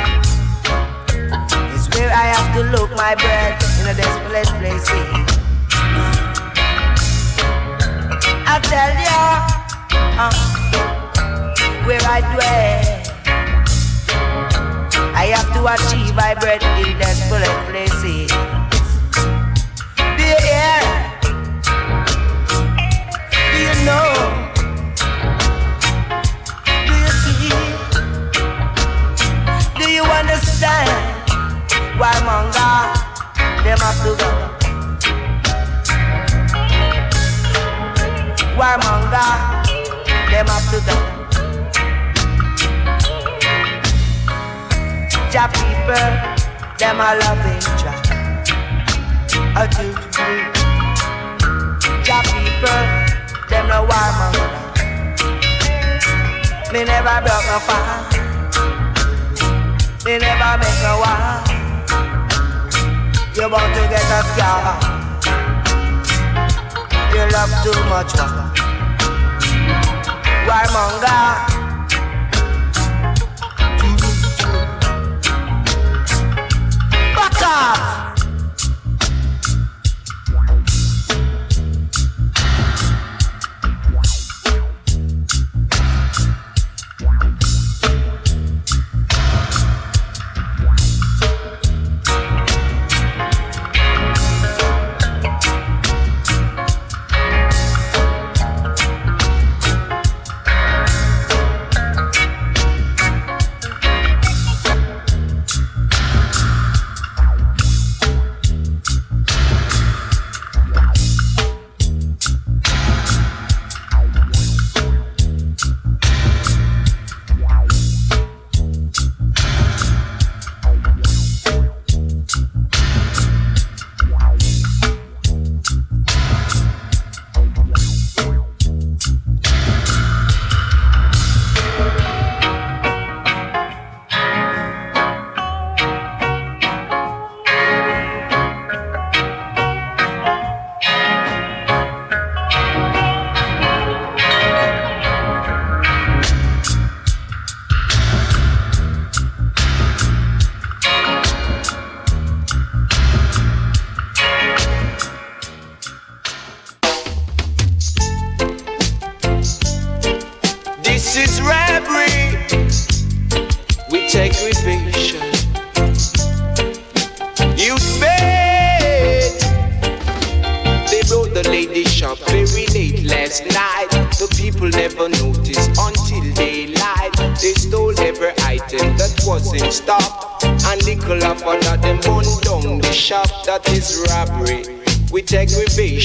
is 1.74 1.88
where 1.94 2.12
I 2.12 2.26
have 2.34 2.48
to 2.56 2.62
look 2.76 2.90
my 2.90 3.14
bread 3.14 3.56
in 3.80 3.86
a 3.86 3.94
desolate 3.94 4.52
place. 4.60 4.86
I 8.52 8.60
tell 8.68 8.92
ya, 9.08 9.22
uh, 10.20 10.34
where 11.86 12.04
I 12.04 12.20
dwell. 12.34 12.99
I 15.20 15.26
have 15.36 15.52
to 15.52 15.60
achieve 15.66 16.14
my 16.14 16.32
bread 16.32 16.62
in 16.80 16.98
desperate 16.98 17.44
places. 17.68 18.32
Eh. 18.32 18.56
Do 20.16 20.22
you 20.24 20.38
hear? 20.48 20.80
Do 23.52 23.58
you 23.60 23.74
know? 23.84 24.08
Do 26.88 26.94
you 27.04 27.12
see? 27.20 27.52
Do 29.76 29.90
you 29.92 30.04
understand 30.04 30.88
why 32.00 32.16
manga 32.24 32.70
them 33.60 33.76
have 33.76 34.00
to 34.00 34.16
go? 34.16 34.30
Why 38.56 38.72
manga 38.80 39.26
them 40.32 40.46
have 40.46 40.70
to 40.70 40.80
go? 40.86 41.09
Jah 45.30 45.46
people, 45.46 46.10
them 46.76 46.98
a 46.98 47.14
loving 47.22 47.62
Jah. 47.78 47.94
A 49.54 49.62
do 49.70 49.86
Jah 52.02 52.22
people, 52.26 52.82
them 53.48 53.68
no 53.68 53.86
warmonger. 53.86 54.50
Me 56.72 56.82
never 56.82 57.20
broke 57.22 57.46
no 57.46 57.58
fire. 57.62 58.02
Me 60.04 60.18
never 60.18 60.58
make 60.58 60.80
no 60.82 60.98
war. 60.98 61.46
You 63.36 63.46
want 63.48 63.72
to 63.76 63.82
get 63.86 64.10
a 64.10 64.20
scar. 64.34 64.78
You 67.14 67.24
love 67.30 67.52
too 67.62 67.78
much 67.88 68.18
war. 68.18 68.50
Warmonger. 70.48 71.59
Back 77.50 77.99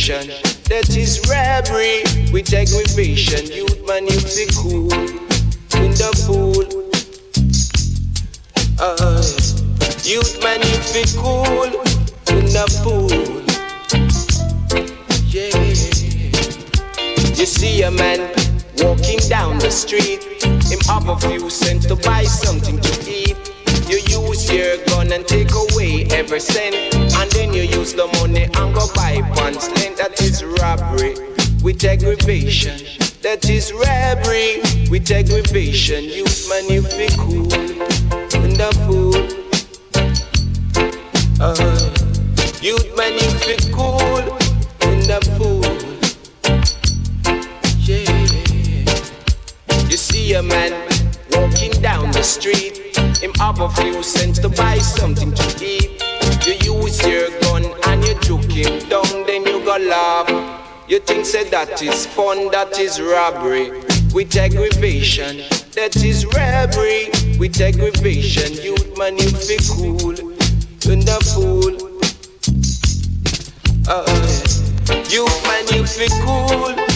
aggravation. 0.09 0.44
That 33.45 33.51
is 33.51 33.71
robbery 33.71 34.89
with 34.89 35.11
aggravation. 35.11 36.03
Youth 36.05 36.49
man, 36.49 36.67
you 36.67 36.81
be 36.97 37.07
cool 37.15 37.44
Say 61.25 61.49
that 61.49 61.81
is 61.81 62.05
fun, 62.05 62.51
that 62.51 62.77
is 62.77 63.01
robbery 63.01 63.71
with 64.13 64.37
aggravation. 64.37 65.37
That 65.73 65.95
is 65.95 66.23
robbery 66.23 67.09
with 67.39 67.59
aggravation. 67.59 68.53
Youth 68.53 68.95
man, 68.95 69.17
you 69.17 69.29
feel 69.31 69.59
cool 69.75 70.11
in 70.91 70.99
the 70.99 71.17
fool. 71.33 71.73
Uh, 73.89 74.05
youth 75.09 75.43
man, 75.43 75.65
you 75.73 75.87
feel 75.87 76.13
cool. 76.23 76.94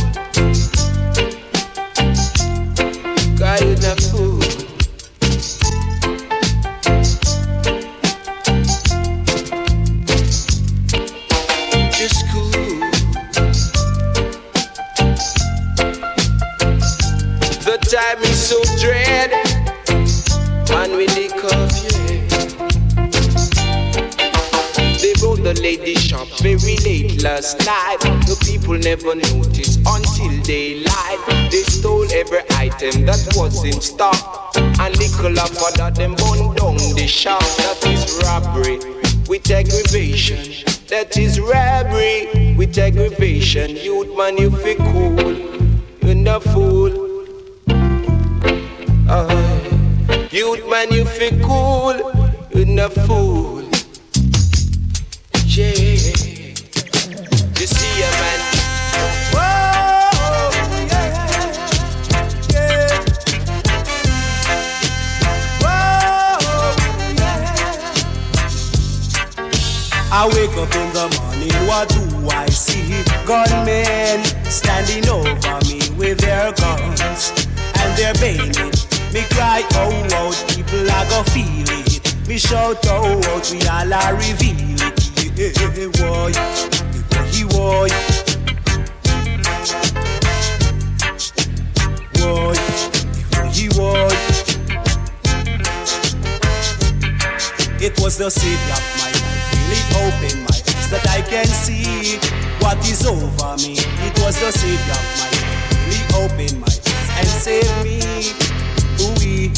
Last 27.24 27.60
night. 27.66 27.98
The 28.28 28.38
people 28.46 28.78
never 28.78 29.16
noticed 29.16 29.80
until 29.86 30.44
daylight. 30.44 31.52
They 31.52 31.64
stole 31.64 32.12
every 32.12 32.41
item 32.52 33.06
that 33.06 33.34
was 33.36 33.64
in 33.64 33.80
stock. 33.82 34.56
And 34.56 34.96
up 35.38 35.50
for 35.50 35.72
that 35.78 35.96
them 35.96 36.16
bun 36.16 36.56
down 36.56 36.78
the 36.96 37.08
shop. 37.08 37.41
That 37.58 37.86
is 37.86 38.20
robbery 38.24 38.80
with 39.28 39.50
aggravation. 39.52 40.38
That 40.88 41.18
is 41.18 41.40
robbery 41.40 42.56
with 42.58 42.78
aggravation. 42.78 43.76
Youth 43.76 44.18
man, 44.18 44.38
you 44.38 44.52
feel 44.52 44.78
cool. 44.78 45.34
You're 46.02 46.16
not 46.16 46.44
fool. 46.44 46.91
Uh, 49.08 50.30
youth 50.32 50.70
man, 50.70 50.91
you 50.91 51.06
feel 51.06 51.40
cool. 51.46 51.96
You're 52.54 52.66
not 52.66 52.94
fool. 52.94 53.64
Yeah. 55.46 55.99
I 70.12 70.28
wake 70.28 70.58
up 70.58 70.76
in 70.76 70.92
the 70.92 71.08
morning, 71.22 71.68
what 71.68 71.88
do 71.88 72.28
I 72.30 72.48
see? 72.48 73.04
Gunmen 73.26 74.26
standing 74.52 75.08
over 75.08 75.60
me 75.66 75.80
with 75.98 76.20
their 76.20 76.52
guns 76.52 77.32
and 77.80 77.98
their 77.98 78.14
bayonet. 78.16 78.76
Me 79.14 79.22
cry, 79.32 79.64
oh, 79.76 80.08
oh, 80.12 80.46
people 80.50 80.92
I 80.92 81.08
go 81.10 81.24
feel 81.32 81.70
it. 81.86 82.28
Me 82.28 82.38
shout, 82.38 82.78
oh, 82.88 83.22
oh, 83.24 83.42
we 83.52 83.66
all 83.68 83.94
are 83.94 84.16
reveal 84.16 84.82
it. 84.82 85.00
Yeah, 85.40 86.78
boy. 87.60 87.90
It 97.81 97.98
was 98.02 98.18
the 98.18 98.30
savior 98.30 98.76
of 98.76 98.86
my 98.99 99.11
life, 99.11 99.48
really 99.56 99.84
opened 100.03 100.41
my 100.44 100.56
eyes 100.56 100.90
that 100.91 101.06
I 101.18 101.22
can 101.22 101.48
see 101.48 102.19
what 102.60 102.77
is 102.86 103.06
over 103.06 103.56
me. 103.64 103.80
It 104.07 104.15
was 104.19 104.36
the 104.40 104.52
savior 104.52 104.98
of 104.99 105.07
my 105.19 105.27
life, 105.31 105.72
really 105.88 106.06
opened 106.23 106.60
my 106.60 106.68
eyes 106.68 107.10
and 107.19 107.27
saved 107.45 107.77
me. 107.88 107.99
Ooh, 108.99 109.52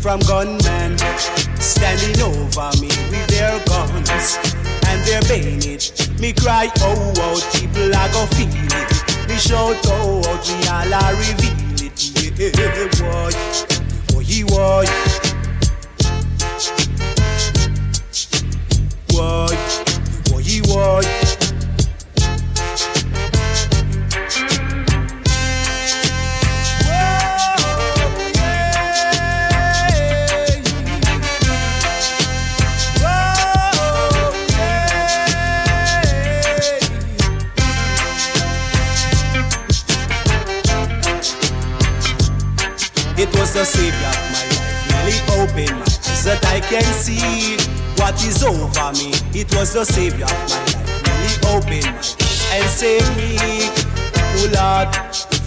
from 0.00 0.20
gunmen 0.20 0.96
standing 1.60 2.20
over 2.22 2.70
me 2.80 2.88
with 3.12 3.26
their 3.28 3.52
guns 3.66 4.38
and 4.88 4.98
their 5.04 5.20
bayonet. 5.28 6.07
Me 6.20 6.32
cry, 6.32 6.68
oh, 6.80 7.12
oh, 7.18 7.50
people 7.54 7.94
I 7.94 8.10
go 8.12 8.26
feel 8.34 8.48
it. 8.50 9.28
Me 9.28 9.36
shout, 9.36 9.76
oh, 9.86 10.20
oh, 10.24 10.36
me 10.48 10.66
all 10.68 10.92
I 10.92 11.12
reveal 11.12 11.54
it. 11.86 11.98
Yeah, 12.38 12.88
boy, 12.98 13.32
boy, 14.12 14.24
boy. 14.48 14.86
Boy, 19.08 19.56
boy, 20.28 20.60
boy. 20.62 21.27
It 43.18 43.34
was 43.34 43.52
the 43.52 43.64
savior 43.64 43.98
of 44.14 44.24
my 44.30 44.46
life, 44.46 44.86
really 44.94 45.18
opened 45.42 45.74
my 45.74 45.82
eyes 45.82 46.22
that 46.22 46.38
I 46.46 46.60
can 46.60 46.86
see 46.86 47.58
what 47.98 48.14
is 48.22 48.44
over 48.46 48.92
me. 48.94 49.10
It 49.34 49.50
was 49.58 49.74
the 49.74 49.84
savior 49.84 50.22
of 50.22 50.38
my 50.46 50.62
life, 50.70 51.02
really 51.02 51.34
opened 51.50 51.90
my 51.90 51.98
eyes 51.98 52.14
and 52.54 52.70
saved 52.70 53.10
me. 53.18 53.34
Oh 54.38 54.46
Lord, 54.54 54.94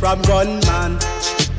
from 0.03 0.19
gunman 0.27 0.99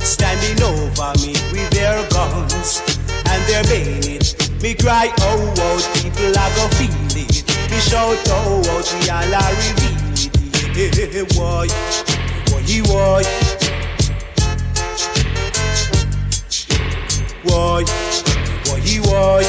standing 0.04 0.60
over 0.60 1.16
me 1.24 1.32
with 1.48 1.70
their 1.72 1.96
guns 2.12 2.84
and 3.32 3.40
their 3.48 3.64
bayonet. 3.64 4.36
Me 4.60 4.74
cry, 4.74 5.08
oh, 5.24 5.54
oh, 5.64 5.80
people 5.96 6.28
I 6.36 6.52
go 6.60 6.68
feel 6.76 6.92
it. 7.16 7.40
Me 7.72 7.78
shout, 7.80 8.20
oh, 8.28 8.60
oh, 8.60 8.84
we 9.00 9.08
all 9.08 9.32
are 9.32 9.52
reveal 9.64 9.96
it. 10.12 10.28
Yeah, 10.76 11.24
boy, 11.32 11.68
boy, 12.52 12.60
boy. 12.84 12.92
Why, 12.92 13.51
why, 17.44 17.84
why? 18.66 18.80
Why? 19.04 19.42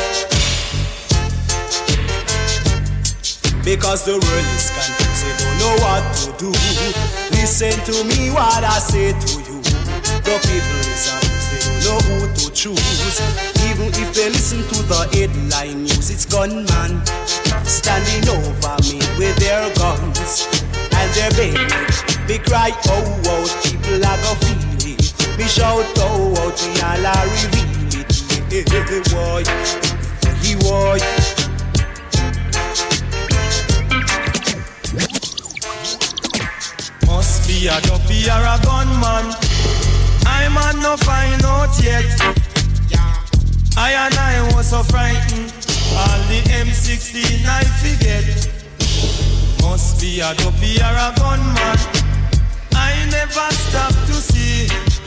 Because 3.63 4.03
the 4.05 4.13
world 4.19 4.47
is 4.53 4.71
confused, 4.75 5.23
they 5.23 5.33
don't 5.39 5.57
know 5.59 5.75
what 5.83 6.03
to 6.19 6.29
do. 6.37 6.49
Listen 7.31 7.71
to 7.87 8.03
me, 8.03 8.29
what 8.29 8.63
I 8.63 8.79
say 8.79 9.11
to 9.13 9.31
you. 9.47 9.61
The 10.23 10.35
people 10.43 10.79
is 10.83 11.07
abused, 11.15 11.47
they 11.51 11.61
don't 11.63 11.79
know 11.85 12.27
who 12.27 12.33
to 12.33 12.51
choose. 12.51 13.21
Even 13.71 13.87
if 13.95 14.13
they 14.13 14.29
listen 14.29 14.63
to 14.67 14.83
the 14.83 15.07
headline 15.15 15.83
news, 15.83 16.09
it's 16.09 16.25
gunman 16.25 16.99
standing 17.63 18.27
over 18.29 18.75
me 18.91 18.99
with 19.17 19.35
their 19.37 19.63
guns 19.75 20.47
and 20.91 21.09
their 21.15 21.31
bayonets. 21.31 22.03
They 22.27 22.39
cry, 22.39 22.71
oh, 22.87 23.21
oh, 23.27 23.61
people 23.63 23.95
are 23.95 24.17
gonna 24.19 24.39
feel 24.43 24.91
it. 24.91 25.37
Me 25.37 25.45
shout, 25.45 25.85
oh, 25.97 26.33
oh, 26.37 26.51
we 26.51 26.81
all 26.81 27.05
are 27.07 27.25
reveal 27.27 27.72
Boy, 28.49 29.43
he 30.41 30.55
boy. 30.55 30.99
Must 37.07 37.47
be 37.47 37.67
a 37.67 37.81
dopey 37.81 38.29
or 38.29 38.43
a 38.43 38.59
gunman. 38.63 39.33
I 40.25 40.49
man 40.49 40.81
no 40.81 40.97
find 40.97 41.43
out 41.45 41.73
yet. 41.81 42.05
I 43.75 43.91
and 43.93 44.13
I 44.15 44.53
was 44.55 44.69
so 44.69 44.83
frightened. 44.83 45.51
All 45.95 46.19
the 46.29 46.41
M16 46.61 47.45
I 47.45 47.63
forget. 47.81 48.25
Must 49.61 49.99
be 49.99 50.19
a 50.21 50.33
dopey 50.35 50.79
or 50.79 50.95
a 50.95 51.13
gunman. 51.17 51.79
I 52.75 53.05
never 53.09 53.51
stop 53.51 53.93
to 54.07 54.13
see. 54.13 55.02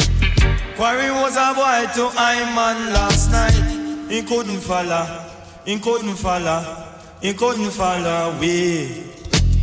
Quarry 0.77 1.11
was 1.11 1.36
a 1.36 1.55
boy 1.55 1.89
to 1.94 2.12
I 2.20 2.36
man 2.55 2.93
last 2.93 3.31
night. 3.32 4.11
He 4.11 4.23
couldn't 4.23 4.61
follow. 4.61 5.07
He 5.65 5.78
couldn't 5.78 6.16
follow. 6.16 6.61
He 7.23 7.32
couldn't 7.32 7.70
follow 7.70 8.36
away. 8.36 9.05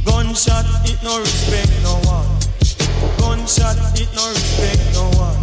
Gunshot, 0.03 0.65
it 0.89 0.97
no 1.03 1.19
respect 1.19 1.69
no 1.83 2.01
one. 2.09 2.25
Gunshot, 3.21 3.77
it 3.93 4.09
no 4.15 4.25
respect 4.27 4.81
no 4.97 5.05
one. 5.21 5.37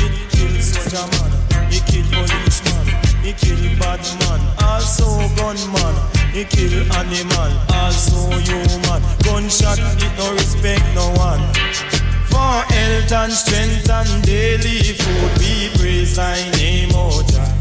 It 0.00 0.16
kill 0.32 0.56
soldier 0.62 1.04
man, 1.12 1.32
it 1.68 1.84
kill 1.84 2.08
policeman, 2.08 2.88
it 3.20 3.36
kill 3.36 3.60
bad 3.78 4.00
man, 4.24 4.40
also 4.64 5.28
gunman. 5.36 5.94
It 6.32 6.48
kill 6.48 6.72
animal, 6.96 7.52
also 7.68 8.32
human. 8.48 9.02
Gunshot, 9.28 9.78
it 9.78 10.12
no 10.16 10.32
respect 10.32 10.84
no 10.94 11.12
one. 11.20 11.99
For 12.30 12.38
health 12.72 13.12
and 13.12 13.32
strength 13.32 13.90
and 13.90 14.22
daily 14.24 14.94
food, 14.94 15.38
we 15.38 15.70
praise 15.78 16.16
thy 16.16 16.50
name, 16.52 16.90
O 16.94 17.22
Jah. 17.26 17.52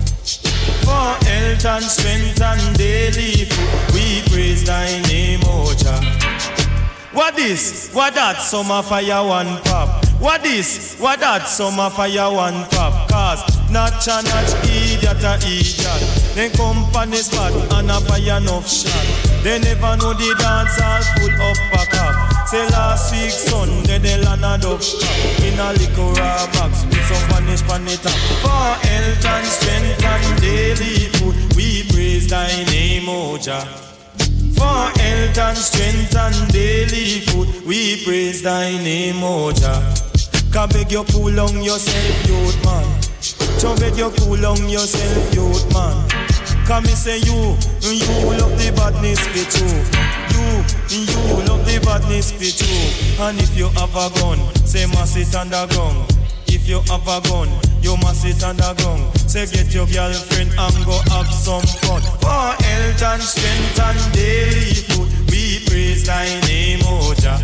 For 0.85 1.25
health 1.25 1.65
and 1.65 1.83
strength 1.83 2.41
and 2.41 2.77
daily 2.77 3.45
food, 3.45 3.93
we 3.93 4.21
praise 4.29 4.63
thy 4.65 5.01
name, 5.09 5.41
O 5.45 5.73
Jah. 5.77 6.29
What 7.11 7.35
this? 7.35 7.91
What 7.93 8.13
that? 8.15 8.37
Summer 8.37 8.83
fire 8.83 9.27
one 9.27 9.61
pop. 9.63 10.05
What 10.21 10.43
this? 10.43 10.97
What 10.99 11.19
that? 11.21 11.47
Summer 11.47 11.89
fire 11.89 12.31
one 12.31 12.63
pop. 12.69 13.09
Cause 13.09 13.41
notch 13.71 14.07
a 14.07 14.21
notch, 14.21 14.53
idiot 14.63 15.23
a 15.23 15.35
idiot. 15.41 15.99
Then 16.35 16.51
company 16.51 17.17
spot 17.17 17.51
and 17.73 17.89
a 17.89 17.99
fire 18.01 18.37
enough 18.37 18.69
shot. 18.69 19.43
They 19.43 19.59
never 19.59 19.97
know 19.97 20.13
the 20.13 20.35
dance 20.37 20.79
all 20.79 21.01
full 21.17 21.41
up 21.41 21.57
a 21.73 21.91
cop. 21.91 22.38
Say 22.49 22.67
last 22.69 23.11
week 23.11 23.29
Sunday 23.29 23.99
they 23.99 24.17
land 24.17 24.43
a 24.43 24.55
In 25.45 25.59
a 25.59 25.69
liquor 25.77 26.17
box 26.57 26.83
with 26.85 27.05
some 27.05 27.29
Spanish 27.29 27.61
pan 27.61 27.85
it 27.85 28.03
up 28.03 28.11
For 28.41 28.87
health 28.87 29.25
and 29.25 29.45
strength 29.45 30.03
and 30.03 30.41
daily 30.41 31.13
food 31.13 31.35
We 31.55 31.83
praise 31.89 32.27
thy 32.27 32.63
name, 32.63 33.07
O 33.07 33.37
Jah. 33.37 33.61
For 34.57 34.81
health 34.97 35.37
and 35.37 35.57
strength 35.59 36.15
and 36.15 36.51
daily 36.51 37.19
food 37.19 37.67
We 37.67 38.03
praise 38.03 38.41
thy 38.41 38.71
name, 38.81 39.23
O 39.23 39.51
Jah. 39.51 39.79
Can 40.51 40.69
beg 40.69 40.91
you 40.91 41.03
pull 41.03 41.39
on 41.39 41.61
yourself, 41.61 42.27
youth 42.27 42.65
man. 42.65 43.01
Cho 43.59 43.75
beg 43.75 43.95
you 43.95 44.09
cool 44.17 44.43
on 44.43 44.67
yourself, 44.67 45.35
youth 45.35 45.71
man 45.71 46.28
Come 46.69 46.83
me 46.83 46.93
say 46.93 47.17
you, 47.17 47.57
you 47.81 48.05
love 48.37 48.53
the 48.61 48.71
badness 48.77 49.25
with 49.33 49.57
you 49.59 50.09
you, 50.89 51.01
you 51.05 51.47
love 51.47 51.65
the 51.65 51.79
badness 51.83 52.33
with 52.33 52.61
you. 52.61 53.23
And 53.23 53.39
if 53.39 53.55
you 53.57 53.69
have 53.77 53.95
a 53.95 54.09
gun, 54.19 54.39
say 54.65 54.85
must 54.87 55.17
it 55.17 55.33
underground. 55.35 56.15
If 56.47 56.67
you 56.67 56.81
have 56.89 57.07
a 57.07 57.21
gun, 57.27 57.49
you 57.81 57.97
must 57.97 58.25
it 58.25 58.43
underground. 58.43 59.17
Say 59.17 59.45
get 59.45 59.73
your 59.73 59.87
girlfriend 59.87 60.51
and 60.57 60.85
go 60.85 60.97
have 61.13 61.31
some 61.33 61.65
fun. 61.85 62.01
For 62.21 62.49
health 62.63 63.03
and 63.03 63.21
strength 63.21 63.79
and 63.79 64.13
daily 64.13 64.73
food, 64.89 65.09
we 65.29 65.65
praise 65.67 66.05
thy 66.05 66.39
name, 66.47 66.81
O 66.83 67.13
Jah. 67.17 67.37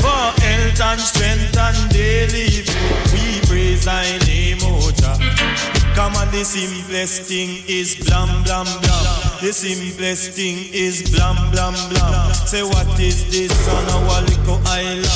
For 0.00 0.26
health 0.40 0.80
and 0.80 1.00
strength 1.00 1.56
and 1.56 1.90
daily 1.90 2.64
food, 2.64 3.12
we 3.12 3.40
praise 3.46 3.84
thy 3.84 4.18
name, 4.26 4.58
O 4.62 4.90
Jah. 4.92 5.75
Come 5.96 6.14
on, 6.16 6.30
the 6.30 6.44
simplest 6.44 7.22
thing 7.22 7.64
is 7.66 7.96
blam 7.96 8.28
blam 8.44 8.66
blam. 8.84 9.04
The 9.40 9.50
simplest 9.50 10.32
thing 10.32 10.68
is 10.70 11.08
blam 11.10 11.50
blam 11.50 11.72
blam. 11.88 12.34
Say 12.34 12.62
what 12.62 12.84
is 13.00 13.24
this 13.32 13.50
on 13.72 13.88
our 13.96 14.20
little 14.20 14.60
island? 14.68 15.06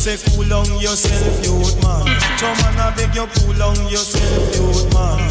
Say 0.00 0.16
cool 0.32 0.48
on 0.48 0.64
yourself, 0.80 1.44
youth 1.44 1.76
man. 1.84 2.08
Come 2.40 2.56
and 2.56 2.80
I 2.80 2.88
beg 2.96 3.14
you 3.14 3.28
cool 3.36 3.62
on 3.62 3.76
yourself, 3.92 4.56
youth 4.56 4.88
man. 4.96 5.28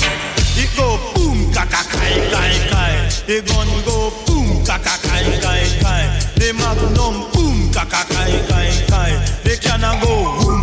It 0.54 0.70
go 0.78 1.02
boom 1.18 1.52
kaka 1.58 1.82
kai 1.90 2.14
kai 2.30 2.54
kai. 2.70 2.94
The 3.26 3.42
gun 3.50 3.66
go 3.90 4.14
boom 4.30 4.64
kaka 4.64 4.94
kai 5.10 5.26
kai 5.42 5.66
kai. 5.82 6.06
The 6.38 6.54
magnum 6.54 7.34
boom 7.34 7.74
kaka 7.74 8.06
kai 8.14 8.46
kai 8.46 8.70
kai. 8.86 9.12
They 9.42 9.58
cannot 9.58 10.06
go 10.06 10.38
boom. 10.38 10.62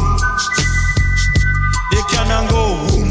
They 1.90 2.02
cannot 2.14 2.48
go 2.48 2.62
boom 2.86 3.06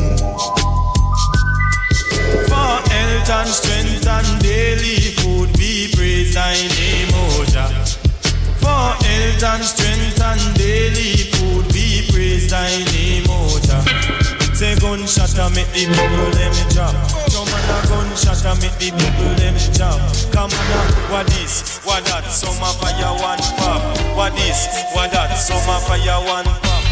light 3.28 3.46
and 3.46 3.50
strength 3.50 4.08
and 4.08 4.42
daily 4.42 4.98
food. 5.18 5.52
be 5.58 5.90
praise 5.96 6.34
thy 6.34 6.54
name, 6.54 7.10
O 7.14 7.46
Jah. 7.46 7.70
For 8.62 8.94
health 9.06 9.44
and 9.44 9.64
strength 9.64 10.22
and 10.22 10.58
daily 10.58 11.32
food. 11.34 11.66
be 11.74 12.08
praise 12.12 12.50
thy 12.50 12.70
name, 12.94 13.26
O 13.30 13.60
Jah. 13.64 13.84
Say 14.54 14.76
gunshot 14.80 15.38
and 15.38 15.56
make 15.56 15.68
the 15.74 15.86
people 15.90 16.32
them 16.32 16.54
drop. 16.72 16.96
Come 17.34 17.50
on 17.50 17.66
a 17.66 17.78
gunshot 17.90 18.46
and 18.46 18.62
make 18.62 18.78
the 18.80 18.92
people 18.96 19.34
them 19.36 19.56
drop. 19.74 20.00
Come 20.32 20.52
on 20.52 20.72
a 20.72 20.82
what 21.12 21.28
this, 21.28 21.82
what 21.84 22.06
that. 22.06 22.26
Some 22.32 22.62
a 22.62 22.72
fire 22.80 23.14
one 23.20 23.42
pop. 23.58 23.82
What 24.16 24.34
this, 24.36 24.68
what 24.94 25.12
that. 25.12 25.36
Some 25.36 25.58
a 25.58 25.80
fire 25.82 26.22
one 26.24 26.46
pop. 26.46 26.84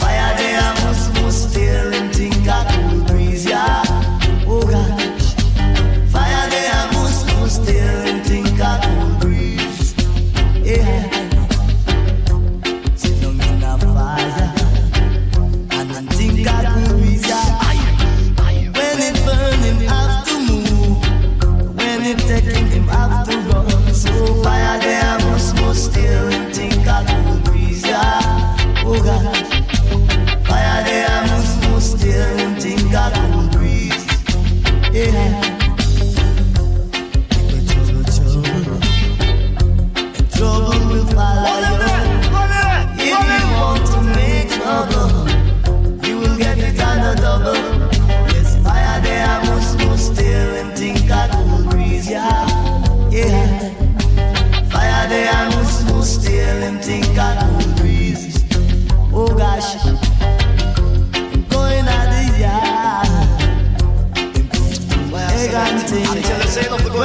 Fire 0.00 0.36
they 0.36 0.54
a 0.54 0.74
must 0.84 1.14
must 1.22 1.50
still 1.50 1.94
and 1.94 2.14
think 2.14 2.48
I 2.48 2.64
cool 2.74 3.04
breeze, 3.04 3.44
yeah. 3.44 3.84
Oh 4.46 4.62
God. 4.62 4.93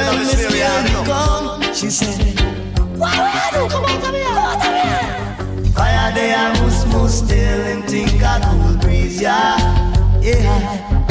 When 0.00 0.18
Miss 0.18 0.34
Mary 0.34 0.60
come, 1.04 1.60
she 1.74 1.90
said, 1.90 2.40
What 2.96 3.12
will 3.12 3.22
I 3.22 3.50
do? 3.52 3.68
Come 3.68 3.84
on, 3.84 4.00
come 4.00 4.14
here, 4.14 4.24
come 4.24 4.38
on, 4.38 4.60
come 4.60 4.74
here. 4.74 5.72
Fire 5.74 6.14
there, 6.14 6.52
must, 6.54 6.88
must 6.88 7.26
still 7.26 7.60
and 7.66 7.84
think 7.84 8.22
I 8.22 8.40
could 8.40 8.80
breathe, 8.80 9.20
yeah. 9.20 9.58
Yeah. 10.22 11.04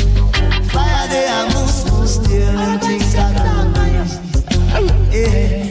Fire 0.74 1.08
there, 1.08 1.46
must, 1.54 1.92
must 1.92 2.24
still 2.24 2.58
and 2.58 2.82
think 2.82 3.04
I 3.16 3.30
could 3.38 3.74
breathe. 3.76 5.14
Yeah. 5.14 5.69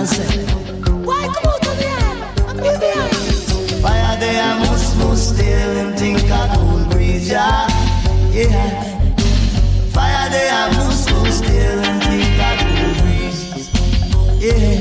And 0.00 0.08
Why 1.06 1.26
come 1.26 1.44
out 1.46 1.66
of? 1.66 2.48
I'm 2.48 2.58
here. 2.58 3.08
Fire 3.82 4.16
there, 4.18 4.54
must, 4.60 4.96
must 4.96 5.28
still 5.34 5.76
and 5.76 5.98
think 5.98 6.30
I 6.30 6.56
could 6.56 6.90
breathe, 6.90 7.24
yeah. 7.24 7.68
Yeah. 8.32 8.82
Fire 9.92 10.30
there, 10.30 10.70
must, 10.72 11.10
must 11.10 11.38
still 11.44 11.78
and 11.84 12.02
think 12.02 12.40
I 12.40 12.56
could 12.62 12.96
breathe, 13.02 14.42
yeah. 14.42 14.79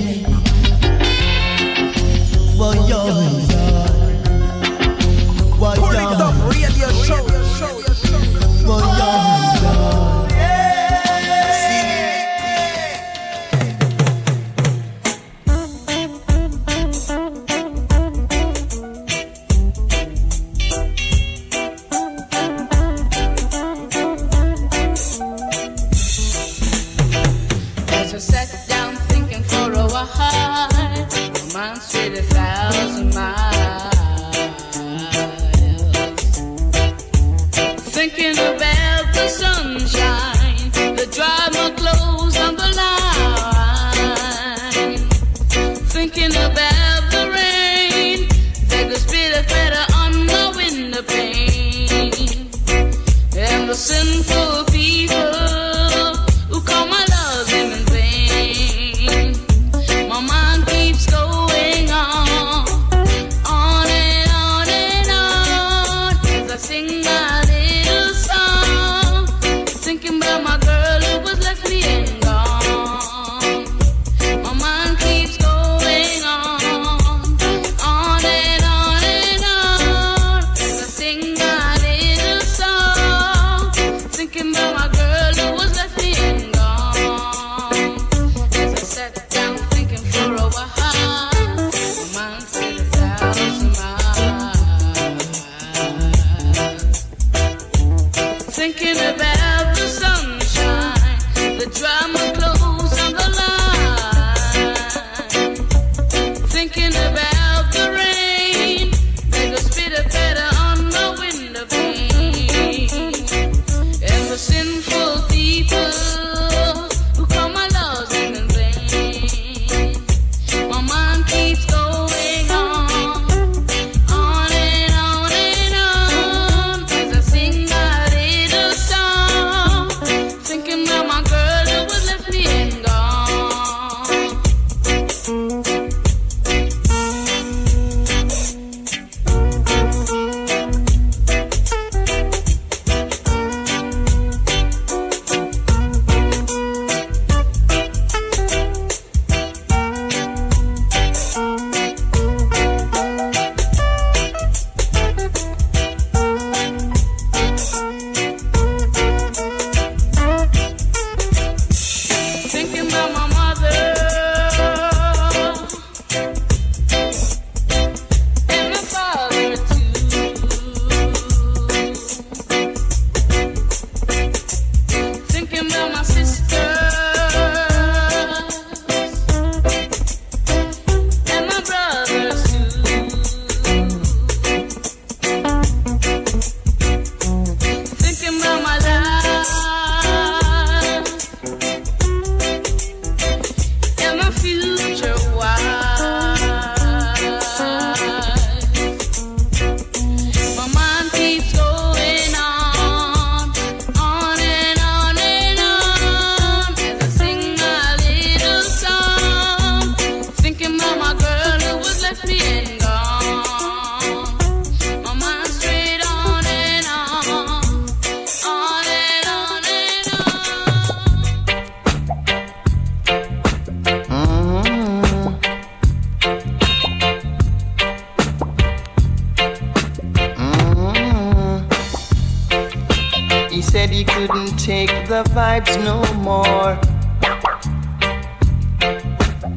The 235.24 235.30
vibes 235.32 235.76
no 235.84 236.00
more. 236.30 236.76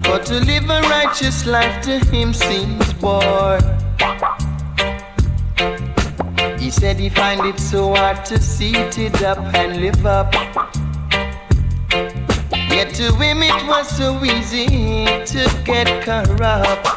But 0.03 0.27
to 0.27 0.41
live 0.41 0.69
a 0.69 0.81
righteous 0.89 1.47
life 1.47 1.81
to 1.83 1.99
him 2.11 2.35
seems 2.35 2.93
bore. 2.95 3.61
He 6.59 6.71
said 6.71 6.97
he 6.99 7.09
find 7.11 7.47
it 7.47 7.61
so 7.61 7.95
hard 7.95 8.25
to 8.27 8.41
seat 8.41 8.99
it 8.99 9.23
up 9.23 9.39
and 9.55 9.81
live 9.81 10.05
up. 10.05 10.33
Yet 12.75 12.95
to 12.95 13.15
him 13.15 13.43
it 13.43 13.67
was 13.69 13.89
so 13.89 14.09
easy 14.25 14.67
to 15.33 15.43
get 15.65 15.87
corrupt. 16.03 16.89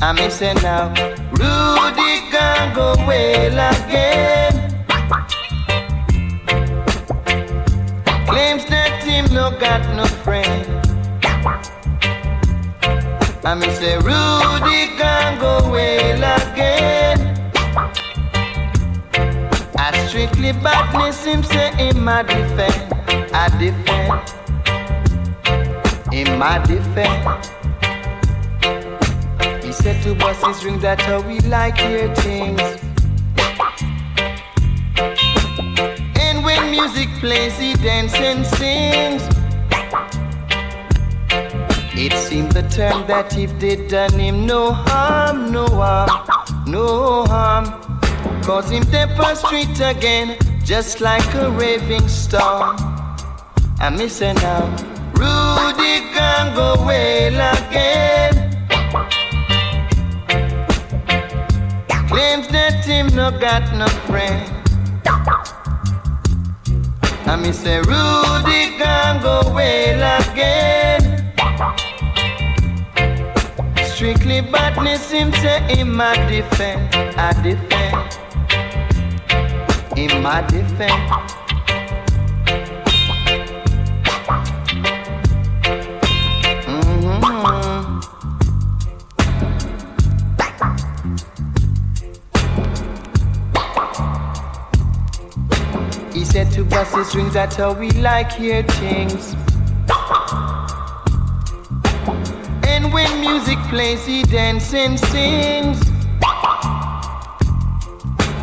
I 0.00 0.12
may 0.14 0.30
say 0.30 0.54
now, 0.54 0.90
Rudy 1.32 2.12
can't 2.30 2.72
go 2.74 2.94
well 3.08 3.58
again. 3.74 4.47
Him 9.18 9.34
no 9.34 9.50
got 9.58 9.82
no 9.96 10.06
friend. 10.24 10.64
I 13.44 13.54
may 13.54 13.70
say 13.80 13.96
Rudy 13.96 14.80
can 15.00 15.40
go 15.40 15.70
well 15.72 16.22
again. 16.38 17.18
I 19.76 20.06
strictly 20.06 20.52
badness 20.52 21.24
him 21.24 21.42
say 21.42 21.68
in 21.88 22.00
my 22.00 22.22
defense. 22.22 22.92
I 23.42 23.48
defend. 23.62 24.22
In 26.12 26.38
my 26.38 26.58
defense. 26.58 27.48
He 29.64 29.72
said 29.72 30.00
to 30.04 30.14
his 30.14 30.64
ring 30.64 30.78
that 30.80 31.00
how 31.02 31.20
we 31.22 31.40
like 31.40 31.78
hear 31.78 32.14
things. 32.16 32.77
Plays, 37.20 37.58
he 37.58 37.74
dances 37.74 38.20
and 38.20 38.46
sings. 38.46 39.22
It 42.00 42.12
seemed 42.12 42.52
the 42.52 42.62
term 42.62 43.06
that 43.08 43.36
if 43.36 43.58
they 43.58 43.88
done 43.88 44.18
him 44.18 44.46
no 44.46 44.72
harm, 44.72 45.50
no 45.50 45.66
harm, 45.66 46.08
no 46.66 47.24
harm. 47.24 47.64
Cause 48.42 48.70
him 48.70 48.84
depot 48.84 49.34
street 49.34 49.80
again, 49.80 50.38
just 50.64 51.00
like 51.00 51.34
a 51.34 51.50
raving 51.50 52.08
storm. 52.08 52.76
I 53.80 53.90
miss 53.90 54.20
her 54.20 54.34
now. 54.34 54.64
Rudy 55.14 56.06
can 56.14 56.54
go 56.54 56.84
well 56.86 57.54
again. 57.56 58.34
Claims 62.08 62.48
that 62.48 62.84
him 62.84 63.08
no 63.08 63.30
got 63.30 63.76
no 63.76 63.88
friend. 64.06 64.57
I 67.28 67.36
me 67.36 67.52
say 67.52 67.76
Rudy 67.80 68.78
can 68.78 69.20
go 69.22 69.42
well 69.52 70.02
again. 70.22 71.02
Strictly 73.84 74.40
badness 74.40 75.10
him 75.10 75.30
say 75.34 75.62
in 75.78 75.94
my 75.94 76.14
defense, 76.26 76.88
I 77.18 77.34
defend. 77.42 78.18
In 79.98 80.22
my 80.22 80.40
defense. 80.46 81.27
That's 97.38 97.54
how 97.54 97.70
uh, 97.70 97.74
we 97.74 97.88
like 97.92 98.32
hear 98.32 98.64
things. 98.64 99.36
And 102.66 102.92
when 102.92 103.20
music 103.20 103.58
plays, 103.70 104.04
he 104.04 104.24
dances 104.24 104.74
and 104.74 104.98
sings. 104.98 105.78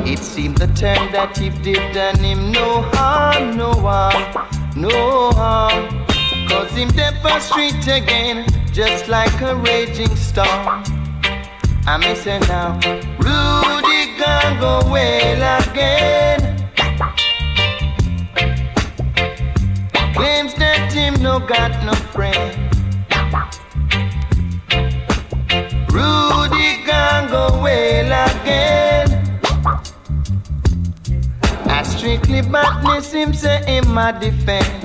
It 0.09 0.19
seemed 0.19 0.59
the 0.59 0.67
time 0.67 1.11
that 1.11 1.37
if 1.41 1.61
did 1.61 1.93
done 1.93 2.19
him 2.19 2.53
no 2.53 2.83
harm, 2.93 3.57
no 3.57 3.73
harm, 3.73 4.47
no 4.77 5.31
harm. 5.31 6.05
Cause 6.47 6.71
him 6.71 6.87
depot 6.91 7.39
street 7.39 7.85
again, 7.87 8.47
just 8.71 9.09
like 9.09 9.41
a 9.41 9.55
raging 9.57 10.15
storm. 10.15 10.83
I 11.85 11.97
may 11.99 12.15
say 12.15 12.39
now, 12.47 12.79
Rudy 13.19 14.17
gone 14.17 14.57
go 14.61 14.89
well 14.89 15.69
again. 15.69 16.24
Him 20.95 21.13
no 21.21 21.39
got 21.39 21.71
no 21.85 21.93
friend. 22.13 22.55
Rudy 25.91 26.83
gone 26.85 27.27
go 27.29 27.61
well 27.61 28.11
again. 28.29 29.07
I 31.67 31.83
strictly 31.83 32.41
badness 32.41 33.11
him 33.11 33.33
say 33.33 33.77
in 33.77 33.87
my 33.93 34.11
defense. 34.13 34.84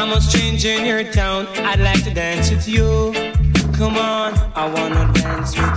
I'm 0.00 0.12
a 0.14 0.20
stranger 0.22 0.70
in 0.70 0.86
your 0.86 1.04
town. 1.12 1.46
I'd 1.58 1.78
like 1.78 2.02
to 2.04 2.14
dance 2.14 2.50
with 2.50 2.66
you. 2.66 3.12
Come 3.74 3.98
on, 3.98 4.32
I 4.56 4.64
wanna 4.64 5.12
dance 5.12 5.54
with 5.54 5.76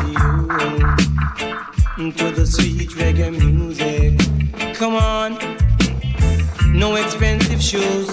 you 1.98 2.12
to 2.14 2.32
the 2.32 2.46
sweet 2.46 2.90
reggae 2.92 3.38
music. 3.38 4.18
Come 4.76 4.96
on, 4.96 5.38
no 6.72 6.96
expensive 6.96 7.62
shoes, 7.62 8.10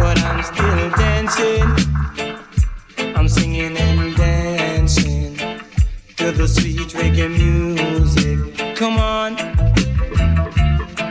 but 0.00 0.20
I'm 0.24 0.42
still 0.42 0.90
dancing. 0.98 1.62
I'm 3.14 3.28
singing 3.28 3.76
and 3.76 4.16
dancing 4.16 5.36
to 6.16 6.32
the 6.32 6.48
sweet 6.48 6.88
reggae 6.98 7.30
music. 7.30 8.74
Come 8.74 8.98
on, 8.98 9.36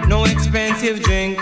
no 0.09 0.25
expensive 0.25 1.01
drink, 1.01 1.39